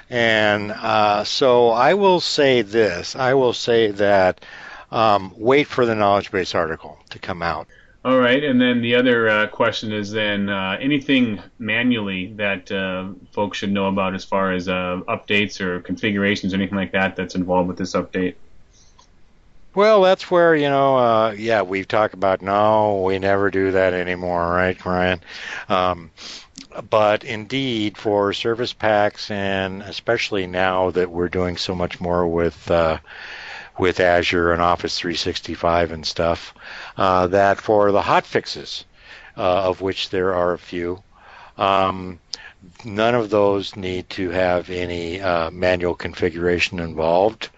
And 0.10 0.72
uh, 0.72 1.24
so 1.24 1.70
I 1.70 1.94
will 1.94 2.20
say 2.20 2.62
this 2.64 3.16
I 3.16 3.34
will 3.34 3.54
say 3.54 3.92
that 3.92 4.44
um, 4.92 5.34
wait 5.38 5.68
for 5.68 5.86
the 5.86 5.96
knowledge 5.96 6.32
base 6.32 6.54
article 6.54 6.98
to 7.12 7.20
come 7.20 7.42
out. 7.42 7.68
All 8.04 8.18
right, 8.18 8.44
and 8.44 8.60
then 8.60 8.82
the 8.82 8.96
other 8.96 9.30
uh, 9.30 9.48
question 9.48 9.92
is 9.92 10.10
then 10.10 10.50
uh, 10.50 10.76
anything 10.82 11.40
manually 11.60 12.34
that 12.34 12.72
uh, 12.72 13.10
folks 13.32 13.60
should 13.60 13.72
know 13.72 13.88
about 13.88 14.16
as 14.16 14.26
far 14.26 14.54
as 14.54 14.68
uh, 14.68 15.02
updates 15.08 15.62
or 15.62 15.82
configurations, 15.82 16.52
or 16.52 16.58
anything 16.58 16.78
like 16.78 16.94
that 16.94 17.16
that's 17.16 17.36
involved 17.36 17.68
with 17.68 17.78
this 17.78 17.94
update. 17.94 18.36
Well, 19.76 20.02
that's 20.02 20.32
where 20.32 20.56
you 20.56 20.68
know, 20.68 20.98
uh, 20.98 21.32
yeah, 21.38 21.62
we've 21.62 21.88
talked 21.88 22.16
about 22.16 22.42
no, 22.42 23.04
we 23.06 23.20
never 23.20 23.52
do 23.52 23.72
that 23.72 23.94
anymore, 23.94 24.52
right, 24.52 24.84
Ryan? 24.84 25.22
Um, 25.70 26.10
but 26.90 27.24
indeed, 27.24 28.00
for 28.00 28.34
service 28.34 28.74
packs, 28.74 29.30
and 29.30 29.84
especially 29.84 30.48
now 30.48 30.90
that 30.92 31.12
we're 31.12 31.30
doing 31.30 31.56
so 31.56 31.76
much 31.76 32.02
more 32.02 32.28
with 32.28 32.72
uh, 32.72 32.98
with 33.82 34.00
Azure 34.00 34.54
and 34.54 34.62
Office 34.62 35.00
365 35.00 35.92
and 35.92 36.06
stuff, 36.06 36.54
uh, 36.98 37.26
that 37.26 37.60
for 37.60 37.92
the 37.92 38.04
hot 38.04 38.28
fixes, 38.28 38.86
uh, 39.36 39.42
of 39.42 39.82
which 39.82 40.12
there 40.12 40.36
are 40.36 40.54
a 40.54 40.60
few, 40.60 41.02
um, 41.58 42.20
none 42.86 43.16
of 43.16 43.32
those 43.32 43.76
need 43.76 44.08
to 44.12 44.30
have 44.30 44.70
any 44.70 45.20
uh, 45.20 45.50
manual 45.50 45.96
configuration 45.96 46.80
involved. 46.80 47.50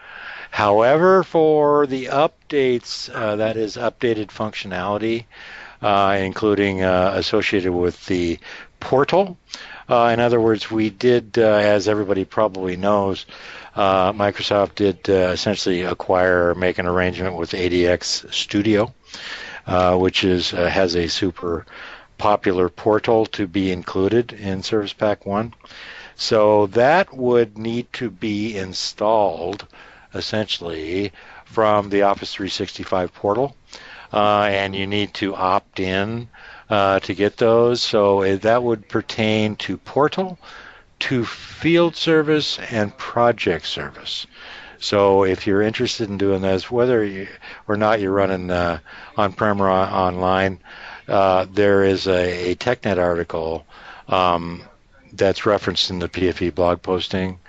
However, 0.49 1.23
for 1.23 1.85
the 1.87 2.05
updates, 2.05 3.13
uh, 3.13 3.35
that 3.35 3.57
is 3.57 3.75
updated 3.75 4.27
functionality, 4.27 5.25
uh, 5.81 6.15
including 6.21 6.83
uh, 6.83 7.15
associated 7.15 7.73
with 7.73 8.05
the 8.05 8.39
portal. 8.79 9.37
in 9.89 10.21
other 10.21 10.39
words, 10.39 10.71
we 10.71 10.89
did, 10.89 11.37
as 11.37 11.89
everybody 11.89 12.23
probably 12.23 12.77
knows, 12.77 13.25
uh, 13.75 14.13
Microsoft 14.13 14.75
did 14.75 15.09
uh, 15.09 15.31
essentially 15.31 15.81
acquire 15.81 16.49
or 16.49 16.55
make 16.55 16.77
an 16.77 16.85
arrangement 16.85 17.35
with 17.35 17.51
ADX 17.51 18.31
Studio, 18.33 18.93
uh, 19.65 19.97
which 19.97 20.23
is 20.23 20.53
uh, 20.53 20.69
has 20.69 20.95
a 20.95 21.07
super 21.07 21.65
popular 22.17 22.69
portal 22.69 23.25
to 23.25 23.47
be 23.47 23.71
included 23.71 24.33
in 24.33 24.63
Service 24.63 24.93
Pack 24.93 25.25
1. 25.25 25.53
So 26.15 26.67
that 26.67 27.13
would 27.13 27.57
need 27.57 27.91
to 27.93 28.09
be 28.09 28.55
installed 28.55 29.67
essentially 30.13 31.11
from 31.45 31.89
the 31.89 32.03
Office 32.03 32.33
365 32.33 33.13
portal, 33.13 33.55
uh, 34.11 34.43
and 34.43 34.75
you 34.75 34.85
need 34.85 35.13
to 35.15 35.35
opt 35.35 35.79
in 35.79 36.29
uh, 36.69 36.99
to 36.99 37.13
get 37.13 37.37
those. 37.37 37.81
So 37.81 38.37
that 38.37 38.61
would 38.61 38.87
pertain 38.87 39.55
to 39.57 39.77
portal, 39.77 40.37
to 40.99 41.25
field 41.25 41.95
service, 41.95 42.59
and 42.71 42.95
project 42.97 43.65
service. 43.65 44.25
So 44.79 45.23
if 45.23 45.47
you're 45.47 45.61
interested 45.61 46.09
in 46.09 46.17
doing 46.17 46.41
this, 46.41 46.69
whether 46.69 47.03
you, 47.05 47.27
or 47.67 47.77
not 47.77 48.01
you're 48.01 48.11
running 48.11 48.51
uh, 48.51 48.79
on-prem 49.15 49.61
or 49.61 49.69
online, 49.69 50.59
uh, 51.07 51.45
there 51.51 51.83
is 51.83 52.07
a, 52.07 52.51
a 52.51 52.55
TechNet 52.55 52.97
article 52.97 53.65
um, 54.09 54.61
that's 55.13 55.45
referenced 55.45 55.89
in 55.89 55.99
the 55.99 56.09
PFE 56.09 56.53
blog 56.53 56.81
posting 56.81 57.39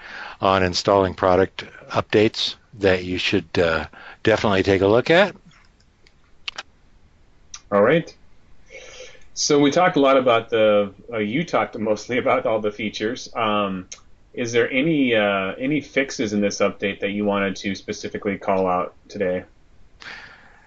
on 0.40 0.62
installing 0.62 1.14
product 1.14 1.64
updates 1.88 2.54
that 2.78 3.04
you 3.04 3.18
should 3.18 3.58
uh, 3.58 3.86
definitely 4.22 4.62
take 4.62 4.82
a 4.82 4.86
look 4.86 5.10
at. 5.10 5.34
All 7.72 7.82
right. 7.82 8.14
So 9.34 9.58
we 9.58 9.72
talked 9.72 9.96
a 9.96 10.00
lot 10.00 10.16
about 10.16 10.48
the. 10.48 10.94
Uh, 11.12 11.18
you 11.18 11.44
talked 11.44 11.76
mostly 11.76 12.18
about 12.24 12.46
all 12.46 12.60
the 12.60 12.72
features. 12.72 13.28
Um, 13.34 13.88
is 14.32 14.52
there 14.52 14.70
any 14.70 15.14
uh, 15.14 15.54
any 15.58 15.80
fixes 15.80 16.32
in 16.32 16.40
this 16.40 16.58
update 16.58 17.00
that 17.00 17.10
you 17.10 17.24
wanted 17.24 17.56
to 17.56 17.74
specifically 17.74 18.38
call 18.38 18.66
out 18.66 18.94
today? 19.08 19.44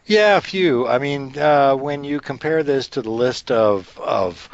Yeah, 0.05 0.37
a 0.37 0.41
few. 0.41 0.87
I 0.87 0.99
mean, 0.99 1.37
uh, 1.37 1.75
when 1.75 2.05
you 2.05 2.21
compare 2.21 2.63
this 2.63 2.87
to 2.89 3.01
the 3.01 3.11
list 3.11 3.51
of 3.51 3.97
of 3.99 4.49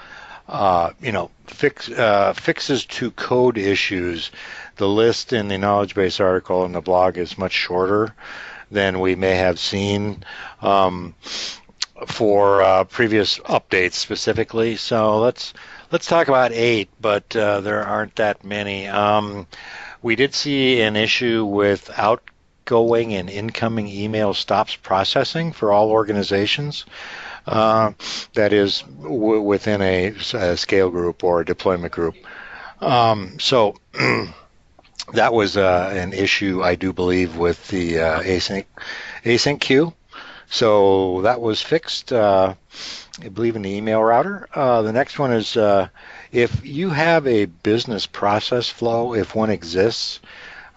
uh, 0.48 0.92
you 1.02 1.12
know 1.12 1.32
fix 1.48 1.90
uh, 1.90 2.34
fixes 2.34 2.86
to 2.86 3.12
code 3.12 3.58
issues, 3.58 4.32
the 4.78 4.88
list 4.88 5.34
in 5.34 5.48
the 5.48 5.58
knowledge 5.58 5.96
base 5.96 6.20
article 6.20 6.66
in 6.66 6.72
the 6.72 6.82
blog 6.82 7.18
is 7.18 7.38
much 7.38 7.54
shorter 7.54 8.14
than 8.72 9.00
we 9.00 9.16
may 9.16 9.36
have 9.36 9.60
seen 9.60 10.24
um, 10.62 11.14
for 12.08 12.62
uh, 12.62 12.84
previous 12.86 13.40
updates 13.40 13.94
specifically. 13.94 14.76
So 14.76 15.20
let's 15.20 15.54
let's 15.92 16.08
talk 16.08 16.28
about 16.28 16.52
eight, 16.52 16.90
but 17.00 17.36
uh, 17.36 17.62
there 17.62 17.84
aren't 17.84 18.16
that 18.16 18.44
many. 18.44 18.88
Um, 18.88 19.48
we 20.02 20.16
did 20.16 20.34
see 20.34 20.82
an 20.82 20.96
issue 20.96 21.46
with 21.46 21.90
outgoing 21.98 23.14
and 23.14 23.30
incoming 23.30 23.88
email 23.88 24.34
stops 24.34 24.76
processing 24.76 25.54
for 25.54 25.72
all 25.72 25.90
organizations. 25.90 26.86
Uh, 27.46 27.92
that 28.36 28.54
is 28.54 28.84
w- 29.02 29.42
within 29.42 29.82
a, 29.82 30.14
a, 30.34 30.56
scale 30.56 30.90
group 30.90 31.24
or 31.26 31.42
a 31.42 31.46
deployment 31.46 31.92
group. 31.92 32.16
Um, 32.80 33.38
so 33.38 33.76
that 35.14 35.34
was 35.34 35.58
uh, 35.58 35.92
an 35.94 36.14
issue, 36.14 36.64
I 36.64 36.76
do 36.76 36.94
believe, 36.94 37.36
with 37.36 37.68
the 37.68 38.00
uh, 38.00 38.22
async 38.22 38.66
async 39.26 39.60
queue. 39.60 39.94
So 40.54 41.22
that 41.24 41.42
was 41.42 41.64
fixed. 41.64 42.14
Uh, 42.14 42.54
I 43.24 43.30
believe 43.30 43.56
in 43.56 43.64
the 43.64 43.76
email 43.76 44.04
router. 44.04 44.48
Uh, 44.54 44.84
the 44.84 44.94
next 44.94 45.18
one 45.18 45.34
is 45.34 45.58
uh, 45.58 45.88
if 46.32 46.64
you 46.64 46.92
have 46.92 47.26
a 47.26 47.46
business 47.46 48.06
process 48.06 48.70
flow, 48.70 49.16
if 49.16 49.34
one 49.34 49.50
exists, 49.50 50.20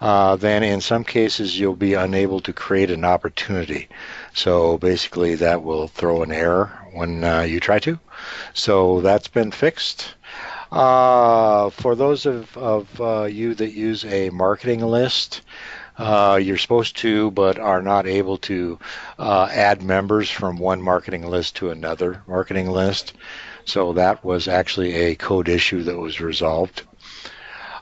uh, 0.01 0.35
then 0.35 0.63
in 0.63 0.81
some 0.81 1.03
cases 1.03 1.59
you'll 1.59 1.75
be 1.75 1.93
unable 1.93 2.39
to 2.39 2.53
create 2.53 2.89
an 2.89 3.05
opportunity. 3.05 3.87
So 4.33 4.79
basically, 4.79 5.35
that 5.35 5.61
will 5.61 5.87
throw 5.87 6.23
an 6.23 6.31
error 6.31 6.71
when 6.93 7.21
you 7.47 7.59
try 7.59 7.77
to. 7.77 7.99
So 8.55 9.01
that's 9.01 9.27
been 9.27 9.51
fixed. 9.51 10.15
Uh, 10.71 11.69
for 11.69 11.95
those 11.95 12.25
of, 12.25 12.57
of 12.57 12.99
uh, 12.99 13.23
you 13.25 13.53
that 13.53 13.73
use 13.73 14.03
a 14.05 14.31
marketing 14.31 14.81
list, 14.81 15.41
uh, 15.97 16.39
you're 16.41 16.57
supposed 16.57 16.97
to, 16.97 17.31
but 17.31 17.57
are 17.57 17.81
not 17.81 18.05
able 18.05 18.37
to 18.37 18.79
uh, 19.17 19.49
add 19.51 19.81
members 19.81 20.29
from 20.29 20.57
one 20.57 20.81
marketing 20.81 21.27
list 21.27 21.55
to 21.57 21.71
another 21.71 22.21
marketing 22.27 22.69
list. 22.69 23.13
So 23.65 23.93
that 23.93 24.23
was 24.23 24.47
actually 24.47 24.93
a 24.93 25.15
code 25.15 25.49
issue 25.49 25.83
that 25.83 25.97
was 25.97 26.21
resolved. 26.21 26.83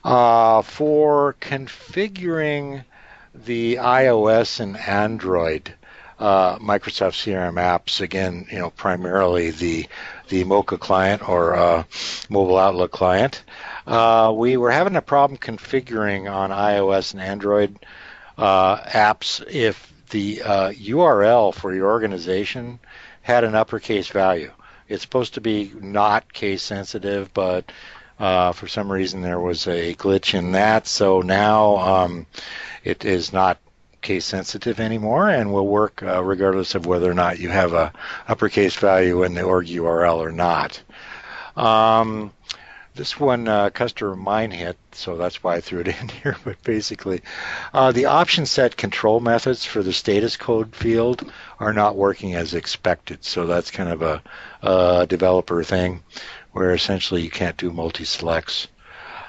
Uh, 0.04 0.62
for 0.62 1.36
configuring 1.42 2.86
the 3.34 3.76
iOS 3.76 4.60
and 4.60 4.78
Android 4.78 5.74
uh, 6.20 6.58
Microsoft 6.60 7.16
CRM 7.22 7.56
apps, 7.56 8.00
again, 8.00 8.48
you 8.50 8.60
know, 8.60 8.70
primarily 8.70 9.52
the 9.52 9.88
the 10.30 10.44
MoCA 10.44 10.80
client 10.80 11.28
or 11.28 11.56
uh, 11.56 11.84
Mobile 12.30 12.58
Outlook 12.58 12.92
client. 12.92 13.44
Uh, 13.86 14.34
we 14.36 14.58
were 14.58 14.72
having 14.72 14.96
a 14.96 15.02
problem 15.02 15.38
configuring 15.38 16.32
on 16.32 16.50
iOS 16.50 17.14
and 17.14 17.22
Android 17.22 17.78
uh, 18.38 18.78
apps 18.82 19.44
if 19.50 19.94
the 20.10 20.38
URL 20.38 21.50
uh, 21.50 21.52
for 21.52 21.74
your 21.74 21.90
organization 21.90 22.80
had 23.22 23.44
an 23.44 23.56
uppercase 23.56 24.08
value. 24.08 24.52
It's 24.88 25.02
supposed 25.02 25.34
to 25.34 25.42
be 25.42 25.72
not 25.82 26.32
case 26.32 26.62
sensitive, 26.62 27.34
but 27.34 27.72
uh, 28.20 28.52
for 28.52 28.68
some 28.68 28.92
reason 28.92 29.22
there 29.22 29.40
was 29.40 29.68
a 29.68 29.96
glitch 29.96 30.34
in 30.38 30.52
that. 30.52 30.88
So 30.88 31.22
now 31.22 31.78
um, 31.78 32.28
it 32.84 33.04
is 33.04 33.34
not 33.34 33.58
case 34.02 34.26
sensitive 34.26 34.80
anymore 34.80 35.30
and 35.30 35.52
will 35.52 35.68
work 35.68 36.04
uh, 36.04 36.24
regardless 36.24 36.76
of 36.76 36.86
whether 36.86 37.10
or 37.10 37.16
not 37.16 37.40
you 37.40 37.50
have 37.50 37.74
a 37.74 37.92
uppercase 38.28 38.76
value 38.76 39.24
in 39.24 39.34
the 39.34 39.42
org 39.42 39.66
URL 39.66 40.18
or 40.18 40.32
not. 40.32 40.82
Um, 41.58 42.32
this 42.96 43.20
one 43.20 43.48
uh, 43.48 43.70
customer 43.70 44.16
mine 44.16 44.52
hit, 44.52 44.78
so 44.94 45.18
that's 45.18 45.44
why 45.44 45.56
I 45.56 45.62
threw 45.62 45.82
it 45.82 45.88
in 46.02 46.10
here. 46.10 46.38
But 46.44 46.62
basically, 46.64 47.22
uh, 47.74 47.92
the 47.92 48.06
option 48.06 48.46
set 48.46 48.78
control 48.78 49.20
methods 49.20 49.66
for 49.66 49.84
the 49.84 49.94
status 49.94 50.38
code 50.38 50.76
field 50.76 51.32
are 51.60 51.74
not 51.74 51.96
working 51.96 52.36
as 52.36 52.54
expected. 52.54 53.24
So 53.24 53.46
that's 53.46 53.72
kind 53.72 53.90
of 53.90 54.02
a, 54.02 54.22
a 54.62 55.06
developer 55.08 55.64
thing 55.64 56.04
where 56.54 56.74
essentially 56.74 57.22
you 57.22 57.30
can't 57.30 57.58
do 57.58 57.70
multi 57.70 58.06
selects. 58.06 58.68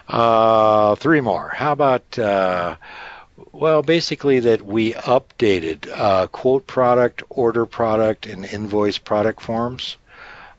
Uh, 0.08 0.94
three 0.94 1.20
more. 1.20 1.48
How 1.48 1.72
about 1.72 2.16
uh, 2.18 2.76
well, 3.52 3.82
basically 3.82 4.40
that 4.40 4.62
we 4.62 4.92
updated 4.94 5.90
uh, 5.92 6.26
quote 6.28 6.66
product, 6.66 7.22
order 7.28 7.66
product, 7.66 8.26
and 8.26 8.44
invoice 8.44 8.98
product 8.98 9.42
forms, 9.42 9.96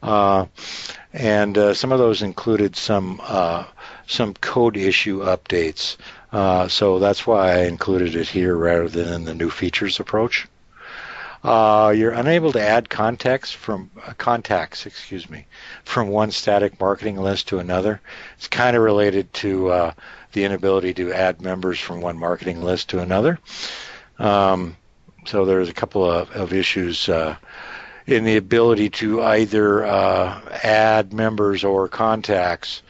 and 0.02 1.58
uh, 1.58 1.74
some 1.74 1.92
of 1.92 2.00
those 2.00 2.22
included 2.22 2.76
some 2.76 3.20
uh, 3.24 3.66
some 4.08 4.34
code 4.36 4.78
issue 4.78 5.22
updates. 5.22 5.98
Uh, 6.32 6.68
so 6.68 7.00
that's 7.00 7.26
why 7.26 7.52
I 7.52 7.64
included 7.66 8.16
it 8.16 8.28
here 8.28 8.56
rather 8.56 8.90
than 8.90 9.14
in 9.14 9.26
the 9.26 9.34
new 9.34 9.50
features 9.50 10.00
approach. 10.00 10.48
Uh, 11.44 11.94
you're 11.96 12.12
unable 12.12 12.52
to 12.52 12.62
add 12.62 12.90
context 12.90 13.56
from 13.56 13.90
contacts, 14.18 14.86
excuse 14.86 15.30
me, 15.30 15.46
from 15.86 16.10
one 16.10 16.32
static 16.32 16.80
marketing 16.80 17.16
list 17.18 17.48
to 17.48 17.60
another. 17.60 18.02
It's 18.38 18.48
kind 18.48 18.76
of 18.76 18.84
related 18.84 19.32
to 19.36 19.94
the 20.34 20.44
inability 20.44 20.94
to 20.96 21.14
add 21.14 21.42
members 21.42 21.80
from 21.80 22.02
one 22.02 22.18
marketing 22.18 22.64
list 22.64 22.90
to 22.90 23.00
another. 23.00 23.40
Um, 24.20 24.78
so 25.26 25.46
there's 25.46 25.70
a 25.70 25.74
couple 25.74 26.10
of, 26.10 26.30
of 26.32 26.54
issues 26.54 27.10
uh, 27.10 27.36
in 28.08 28.24
the 28.24 28.38
ability 28.38 28.90
to 28.90 29.22
either 29.22 29.86
uh, 29.86 30.42
add 30.64 31.14
members 31.14 31.64
or 31.64 31.90
contacts. 31.90 32.82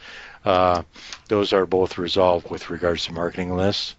Uh, 0.44 0.82
those 1.26 1.52
are 1.52 1.66
both 1.66 1.98
resolved 1.98 2.48
with 2.48 2.70
regards 2.70 3.04
to 3.04 3.12
marketing 3.12 3.54
lists. 3.54 3.96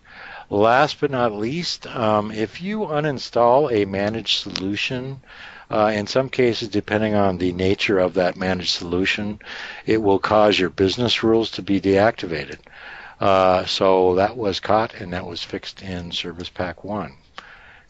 Last 0.50 1.00
but 1.00 1.12
not 1.12 1.34
least, 1.34 1.86
um, 1.86 2.32
if 2.32 2.62
you 2.62 2.80
uninstall 2.80 3.72
a 3.72 3.86
managed 3.86 4.40
solution, 4.40 5.22
uh, 5.70 5.92
in 5.94 6.08
some 6.08 6.30
cases, 6.30 6.70
depending 6.70 7.14
on 7.14 7.38
the 7.38 7.52
nature 7.52 8.00
of 8.00 8.16
that 8.16 8.36
managed 8.36 8.72
solution, 8.72 9.40
it 9.86 10.02
will 10.02 10.18
cause 10.18 10.58
your 10.58 10.72
business 10.72 11.22
rules 11.22 11.52
to 11.52 11.62
be 11.62 11.80
deactivated. 11.80 12.58
Uh, 13.20 13.66
so 13.66 14.16
that 14.16 14.38
was 14.38 14.60
caught 14.60 14.96
and 14.96 15.14
that 15.14 15.28
was 15.28 15.44
fixed 15.44 15.84
in 15.84 16.12
Service 16.12 16.50
Pack 16.50 16.84
1. 16.84 17.14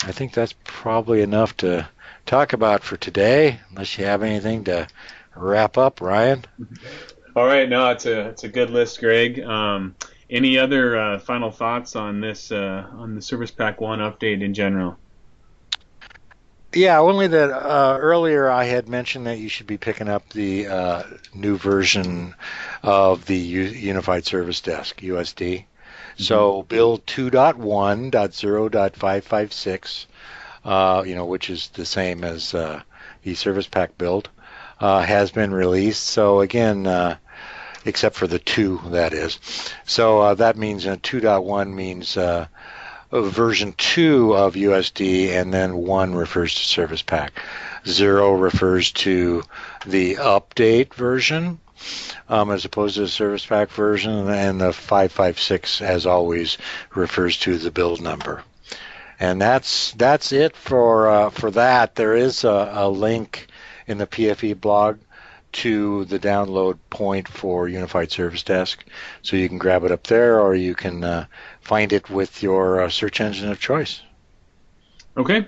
I 0.04 0.12
think 0.12 0.34
that's 0.34 0.56
probably 0.66 1.22
enough 1.22 1.56
to 1.58 1.88
talk 2.26 2.54
about 2.54 2.84
for 2.84 2.98
today, 2.98 3.60
unless 3.70 3.98
you 3.98 4.06
have 4.06 4.24
anything 4.24 4.64
to 4.66 4.88
wrap 5.36 5.78
up, 5.78 6.02
Ryan. 6.02 6.46
All 7.36 7.46
right, 7.46 7.70
no, 7.70 7.90
it's 7.90 8.06
a 8.06 8.30
it's 8.30 8.44
a 8.44 8.50
good 8.50 8.70
list, 8.70 9.00
Greg. 9.00 9.40
Um, 9.40 9.96
any 10.30 10.58
other 10.58 10.98
uh, 10.98 11.20
final 11.20 11.52
thoughts 11.52 11.96
on 11.96 12.22
this 12.22 12.52
uh, 12.52 12.88
on 12.92 13.16
the 13.16 13.22
Service 13.22 13.52
Pack 13.52 13.82
One 13.82 14.00
update 14.00 14.42
in 14.42 14.54
general? 14.54 14.98
Yeah, 16.74 17.00
only 17.00 17.28
that 17.28 17.50
uh, 17.50 17.98
earlier 18.00 18.48
I 18.48 18.66
had 18.66 18.88
mentioned 18.88 19.26
that 19.26 19.40
you 19.40 19.50
should 19.50 19.66
be 19.66 19.80
picking 19.80 20.08
up 20.08 20.30
the 20.30 20.68
uh, 20.68 21.02
new 21.34 21.58
version 21.58 22.36
of 22.84 23.26
the 23.26 23.38
U- 23.38 23.64
Unified 23.64 24.26
Service 24.26 24.62
Desk 24.62 25.02
(USD). 25.02 25.40
Mm-hmm. 25.40 26.24
So 26.24 26.64
build 26.64 27.06
2.1.0.556, 27.08 30.06
uh, 30.66 31.04
you 31.06 31.16
know, 31.16 31.26
which 31.26 31.50
is 31.50 31.70
the 31.70 31.86
same 31.86 32.24
as 32.24 32.54
uh, 32.54 32.82
the 33.24 33.36
Service 33.36 33.68
Pack 33.68 33.98
build, 33.98 34.30
uh, 34.80 35.02
has 35.02 35.32
been 35.32 35.54
released. 35.54 36.04
So 36.04 36.42
again, 36.42 36.88
uh, 36.88 37.18
except 37.86 38.16
for 38.16 38.28
the 38.28 38.40
two, 38.40 38.82
that 38.88 39.14
is. 39.14 39.40
So 39.86 40.36
that 40.36 40.58
means 40.58 40.86
2.1 40.86 41.74
means 41.74 42.18
version 43.12 43.74
2 43.78 44.36
of 44.36 44.54
USD, 44.54 45.30
and 45.30 45.54
then 45.54 45.78
1 45.78 46.14
refers 46.14 46.54
to 46.56 46.62
Service 46.62 47.02
Pack. 47.02 47.42
0 47.88 48.34
refers 48.34 48.92
to 48.92 49.44
the 49.86 50.16
update 50.16 50.94
version, 50.94 51.60
um, 52.28 52.52
as 52.52 52.66
opposed 52.66 52.96
to 52.96 53.02
the 53.02 53.08
Service 53.08 53.46
Pack 53.46 53.72
version, 53.72 54.30
and 54.30 54.62
the 54.62 54.74
556, 54.74 55.82
as 55.82 56.06
always, 56.06 56.58
refers 56.94 57.38
to 57.38 57.58
the 57.58 57.72
build 57.72 58.02
number. 58.02 58.44
And 59.20 59.42
that's 59.42 59.92
that's 59.94 60.32
it 60.32 60.56
for 60.56 61.10
uh, 61.10 61.30
for 61.30 61.52
that. 61.52 61.96
There 61.96 62.16
is 62.16 62.44
a, 62.44 62.72
a 62.74 62.90
link 62.90 63.48
in 63.88 63.98
the 63.98 64.08
PFE 64.08 64.60
blog 64.60 65.00
to 65.52 66.06
the 66.06 66.20
download 66.20 66.78
point 66.90 67.28
for 67.28 67.68
Unified 67.68 68.12
Service 68.12 68.44
Desk. 68.44 68.84
So 69.22 69.36
you 69.36 69.50
can 69.50 69.58
grab 69.58 69.84
it 69.84 69.92
up 69.92 70.04
there 70.04 70.40
or 70.40 70.56
you 70.56 70.76
can 70.76 71.04
uh, 71.04 71.26
find 71.62 71.92
it 71.92 72.10
with 72.10 72.44
your 72.44 72.82
uh, 72.82 72.90
search 72.90 73.20
engine 73.20 73.50
of 73.52 73.60
choice. 73.60 74.02
Okay. 75.18 75.48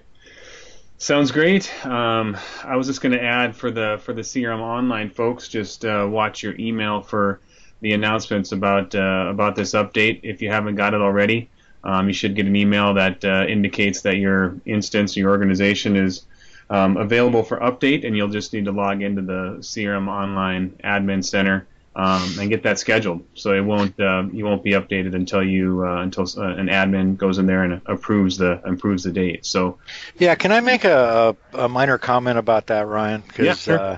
Sounds 0.97 1.31
great. 1.31 1.73
Um, 1.85 2.37
I 2.63 2.75
was 2.75 2.87
just 2.87 3.01
going 3.01 3.13
to 3.13 3.23
add 3.23 3.55
for 3.55 3.71
the 3.71 3.99
for 4.03 4.13
the 4.13 4.21
CRM 4.21 4.59
online 4.59 5.09
folks, 5.09 5.47
just 5.47 5.83
uh, 5.83 6.07
watch 6.09 6.43
your 6.43 6.55
email 6.59 7.01
for 7.01 7.39
the 7.81 7.93
announcements 7.93 8.51
about 8.51 8.93
uh, 8.93 9.25
about 9.29 9.55
this 9.55 9.71
update. 9.71 10.19
If 10.21 10.43
you 10.43 10.49
haven't 10.49 10.75
got 10.75 10.93
it 10.93 11.01
already, 11.01 11.49
um, 11.83 12.07
you 12.07 12.13
should 12.13 12.35
get 12.35 12.45
an 12.45 12.55
email 12.55 12.93
that 12.93 13.23
uh, 13.25 13.45
indicates 13.47 14.01
that 14.01 14.17
your 14.17 14.55
instance, 14.65 15.15
your 15.17 15.29
organization 15.31 15.95
is 15.95 16.25
um, 16.69 16.97
available 16.97 17.43
for 17.43 17.59
update, 17.59 18.05
and 18.05 18.15
you'll 18.15 18.29
just 18.29 18.53
need 18.53 18.65
to 18.65 18.71
log 18.71 19.01
into 19.01 19.21
the 19.21 19.57
CRM 19.59 20.07
Online 20.07 20.71
Admin 20.83 21.23
Center 21.23 21.67
um, 21.95 22.39
and 22.39 22.49
get 22.49 22.63
that 22.63 22.79
scheduled. 22.79 23.23
So 23.33 23.53
it 23.53 23.61
won't 23.61 23.99
uh, 23.99 24.23
you 24.31 24.45
won't 24.45 24.63
be 24.63 24.71
updated 24.71 25.13
until 25.13 25.43
you 25.43 25.85
uh, 25.85 26.01
until 26.01 26.25
uh, 26.37 26.55
an 26.55 26.67
admin 26.67 27.17
goes 27.17 27.37
in 27.37 27.45
there 27.45 27.63
and 27.63 27.81
approves 27.85 28.37
the 28.37 28.61
approves 28.63 29.03
the 29.03 29.11
date. 29.11 29.45
So 29.45 29.79
yeah, 30.17 30.35
can 30.35 30.51
I 30.51 30.61
make 30.61 30.85
a, 30.85 31.35
a 31.53 31.67
minor 31.67 31.97
comment 31.97 32.37
about 32.37 32.67
that, 32.67 32.87
Ryan? 32.87 33.23
yeah, 33.37 33.55
sure. 33.55 33.79
Uh, 33.79 33.97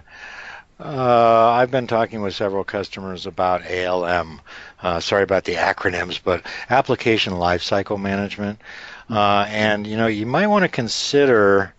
uh, 0.80 1.52
I've 1.52 1.72
been 1.72 1.88
talking 1.88 2.22
with 2.22 2.34
several 2.34 2.64
customers 2.64 3.26
about 3.26 3.62
ALM. 3.70 4.42
Uh, 4.84 5.00
sorry 5.00 5.24
about 5.24 5.46
the 5.46 5.56
acronyms, 5.56 6.20
but 6.24 6.46
Application 6.70 7.34
Lifecycle 7.34 8.00
Management. 8.00 8.60
and 9.10 9.88
you 9.88 9.98
know, 9.98 10.08
you 10.08 10.28
might 10.28 10.48
want 10.48 10.64
to 10.64 10.70
consider 10.70 11.74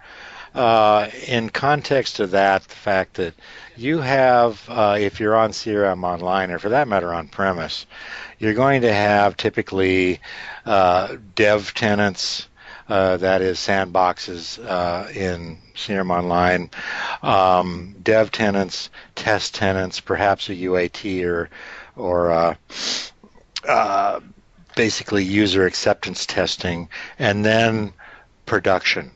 uh, 0.54 1.08
in 1.26 1.50
context 1.50 2.20
of 2.20 2.30
that, 2.30 2.62
the 2.62 2.74
fact 2.74 3.14
that 3.14 3.34
you 3.76 3.98
have, 3.98 4.62
uh, 4.68 4.96
if 4.98 5.18
you're 5.18 5.34
on 5.34 5.50
CRM 5.50 6.04
online, 6.04 6.50
or 6.50 6.58
for 6.58 6.68
that 6.68 6.86
matter 6.86 7.12
on 7.12 7.26
premise, 7.28 7.86
you're 8.38 8.54
going 8.54 8.82
to 8.82 8.92
have 8.92 9.36
typically 9.36 10.20
uh, 10.64 11.16
dev 11.34 11.74
tenants, 11.74 12.48
uh, 12.88 13.16
that 13.16 13.42
is 13.42 13.58
sandboxes 13.58 14.64
uh, 14.64 15.08
in 15.10 15.58
CRM 15.74 16.10
Online, 16.10 16.70
um, 17.22 17.96
dev 18.02 18.30
tenants, 18.30 18.90
test 19.16 19.54
tenants, 19.54 20.00
perhaps 20.00 20.48
a 20.48 20.54
UAT 20.54 21.24
or 21.24 21.48
or 21.96 22.30
uh, 22.30 22.54
uh, 23.68 24.20
basically 24.76 25.24
user 25.24 25.66
acceptance 25.66 26.26
testing, 26.26 26.88
and 27.18 27.44
then 27.44 27.92
production. 28.46 29.10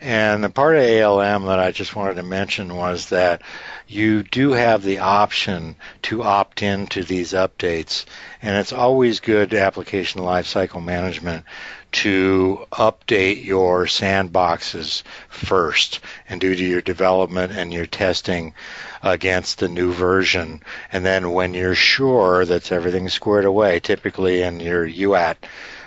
And 0.00 0.44
the 0.44 0.50
part 0.50 0.76
of 0.76 0.82
ALM 0.82 1.46
that 1.46 1.58
I 1.58 1.72
just 1.72 1.96
wanted 1.96 2.16
to 2.16 2.22
mention 2.22 2.76
was 2.76 3.08
that 3.08 3.40
you 3.88 4.22
do 4.22 4.52
have 4.52 4.82
the 4.82 4.98
option 4.98 5.76
to 6.02 6.22
opt 6.22 6.62
into 6.62 7.02
these 7.02 7.32
updates, 7.32 8.04
and 8.42 8.56
it's 8.56 8.74
always 8.74 9.20
good 9.20 9.54
application 9.54 10.20
lifecycle 10.20 10.84
management 10.84 11.44
to 11.92 12.66
update 12.72 13.44
your 13.44 13.86
sandboxes 13.86 15.02
first 15.28 16.00
and 16.28 16.40
do 16.40 16.52
your 16.52 16.80
development 16.80 17.52
and 17.52 17.72
your 17.72 17.86
testing 17.86 18.52
against 19.02 19.58
the 19.58 19.68
new 19.68 19.92
version. 19.92 20.62
And 20.92 21.04
then 21.04 21.32
when 21.32 21.54
you're 21.54 21.74
sure 21.74 22.44
that 22.44 22.72
everything's 22.72 23.14
squared 23.14 23.44
away, 23.44 23.80
typically 23.80 24.42
in 24.42 24.60
your 24.60 24.86
UAT 24.86 25.36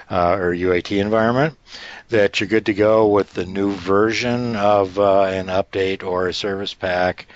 uh, 0.09 0.35
or 0.35 0.55
UAT 0.55 0.99
environment, 0.99 1.57
that 2.09 2.39
you're 2.39 2.49
good 2.49 2.65
to 2.65 2.73
go 2.73 3.07
with 3.07 3.33
the 3.33 3.45
new 3.45 3.71
version 3.71 4.55
of 4.55 4.97
uh, 4.97 5.23
an 5.23 5.47
update 5.47 6.03
or 6.03 6.27
a 6.27 6.33
service 6.33 6.73
pack 6.73 7.27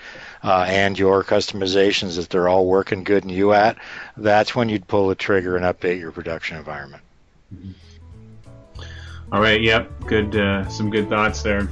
uh, 0.42 0.66
and 0.68 0.98
your 0.98 1.24
customizations 1.24 2.16
that 2.16 2.28
they're 2.28 2.48
all 2.48 2.66
working 2.66 3.04
good 3.04 3.24
in 3.24 3.30
UAT, 3.30 3.76
that's 4.16 4.54
when 4.54 4.68
you'd 4.68 4.86
pull 4.86 5.08
the 5.08 5.14
trigger 5.14 5.56
and 5.56 5.64
update 5.64 5.98
your 5.98 6.12
production 6.12 6.56
environment. 6.56 7.02
Mm-hmm. 7.54 7.70
All 9.32 9.40
right. 9.40 9.60
Yep. 9.60 10.06
Good. 10.06 10.36
Uh, 10.36 10.68
some 10.68 10.90
good 10.90 11.08
thoughts 11.08 11.42
there. 11.42 11.68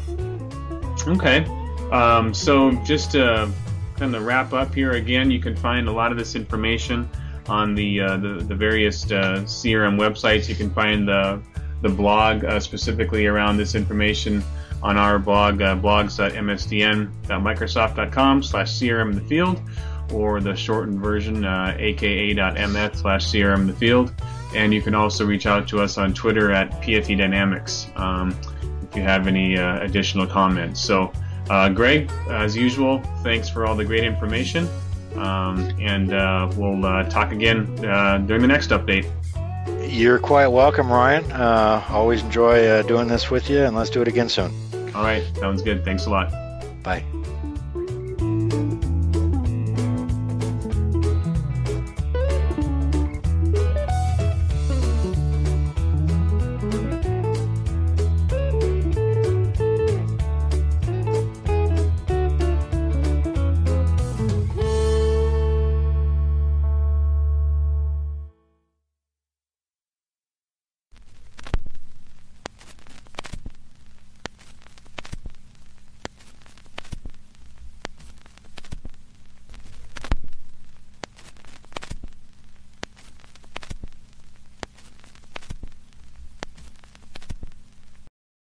Okay. 1.07 1.45
Um, 1.91 2.33
so 2.33 2.73
just 2.85 3.13
to 3.13 3.51
kind 3.97 4.17
of 4.17 4.25
wrap 4.25 4.53
up 4.53 4.75
here 4.75 4.93
again, 4.93 5.31
you 5.31 5.41
can 5.41 5.55
find 5.55 5.89
a 5.89 5.93
lot 5.93 6.11
of 6.11 6.19
this 6.19 6.35
information 6.35 7.09
on 7.49 7.75
the 7.75 8.01
uh, 8.01 8.17
the, 8.17 8.45
the, 8.49 8.55
various 8.55 9.05
uh, 9.07 9.43
CRM 9.45 9.99
websites. 9.99 10.49
You 10.49 10.55
can 10.55 10.71
find 10.71 11.07
the 11.07 11.43
the 11.83 11.89
blog 11.89 12.45
uh, 12.45 12.61
specifically 12.61 13.27
around 13.27 13.57
this 13.57 13.75
information 13.75 14.43
on 14.83 14.97
our 14.97 15.19
blog, 15.19 15.61
uh, 15.61 15.77
blogs.msdn.microsoft.com 15.77 18.43
slash 18.43 18.73
CRM 18.73 19.11
in 19.11 19.17
the 19.17 19.29
field, 19.29 19.61
or 20.13 20.41
the 20.41 20.57
shortened 20.57 21.01
version, 21.01 21.45
uh, 21.45 21.77
aka.ms 21.79 22.99
slash 22.99 23.27
CRM 23.27 23.61
in 23.61 23.67
the 23.67 23.75
field. 23.75 24.15
And 24.55 24.73
you 24.73 24.83
can 24.83 24.95
also 24.95 25.25
reach 25.25 25.47
out 25.47 25.67
to 25.69 25.81
us 25.81 25.99
on 25.99 26.13
Twitter 26.13 26.53
at 26.53 26.71
PFE 26.83 27.17
Dynamics 27.17 27.89
um, 27.97 28.37
if 28.83 28.97
you 28.97 29.03
have 29.03 29.27
any 29.27 29.57
uh, 29.57 29.81
additional 29.81 30.27
comments. 30.27 30.81
So, 30.81 31.13
uh, 31.51 31.69
Greg, 31.71 32.11
as 32.29 32.57
usual, 32.57 33.03
thanks 33.23 33.49
for 33.49 33.67
all 33.67 33.75
the 33.75 33.85
great 33.85 34.05
information. 34.05 34.69
Um, 35.17 35.71
and 35.81 36.13
uh, 36.13 36.51
we'll 36.57 36.85
uh, 36.85 37.05
talk 37.05 37.33
again 37.33 37.67
uh, 37.85 38.19
during 38.19 38.43
the 38.43 38.49
next 38.49 38.71
update. 38.71 39.11
You're 39.89 40.19
quite 40.19 40.47
welcome, 40.49 40.91
Ryan. 40.91 41.31
Uh, 41.33 41.85
always 41.91 42.23
enjoy 42.23 42.67
uh, 42.67 42.83
doing 42.83 43.09
this 43.09 43.31
with 43.31 43.51
you, 43.51 43.65
and 43.65 43.77
let's 43.77 43.91
do 43.91 44.01
it 44.01 44.09
again 44.09 44.29
soon. 44.29 44.53
All 44.95 45.05
right, 45.05 45.23
sounds 45.37 45.63
good. 45.63 45.85
Thanks 45.85 46.07
a 46.07 46.11
lot. 46.11 46.33
Bye. 46.83 47.05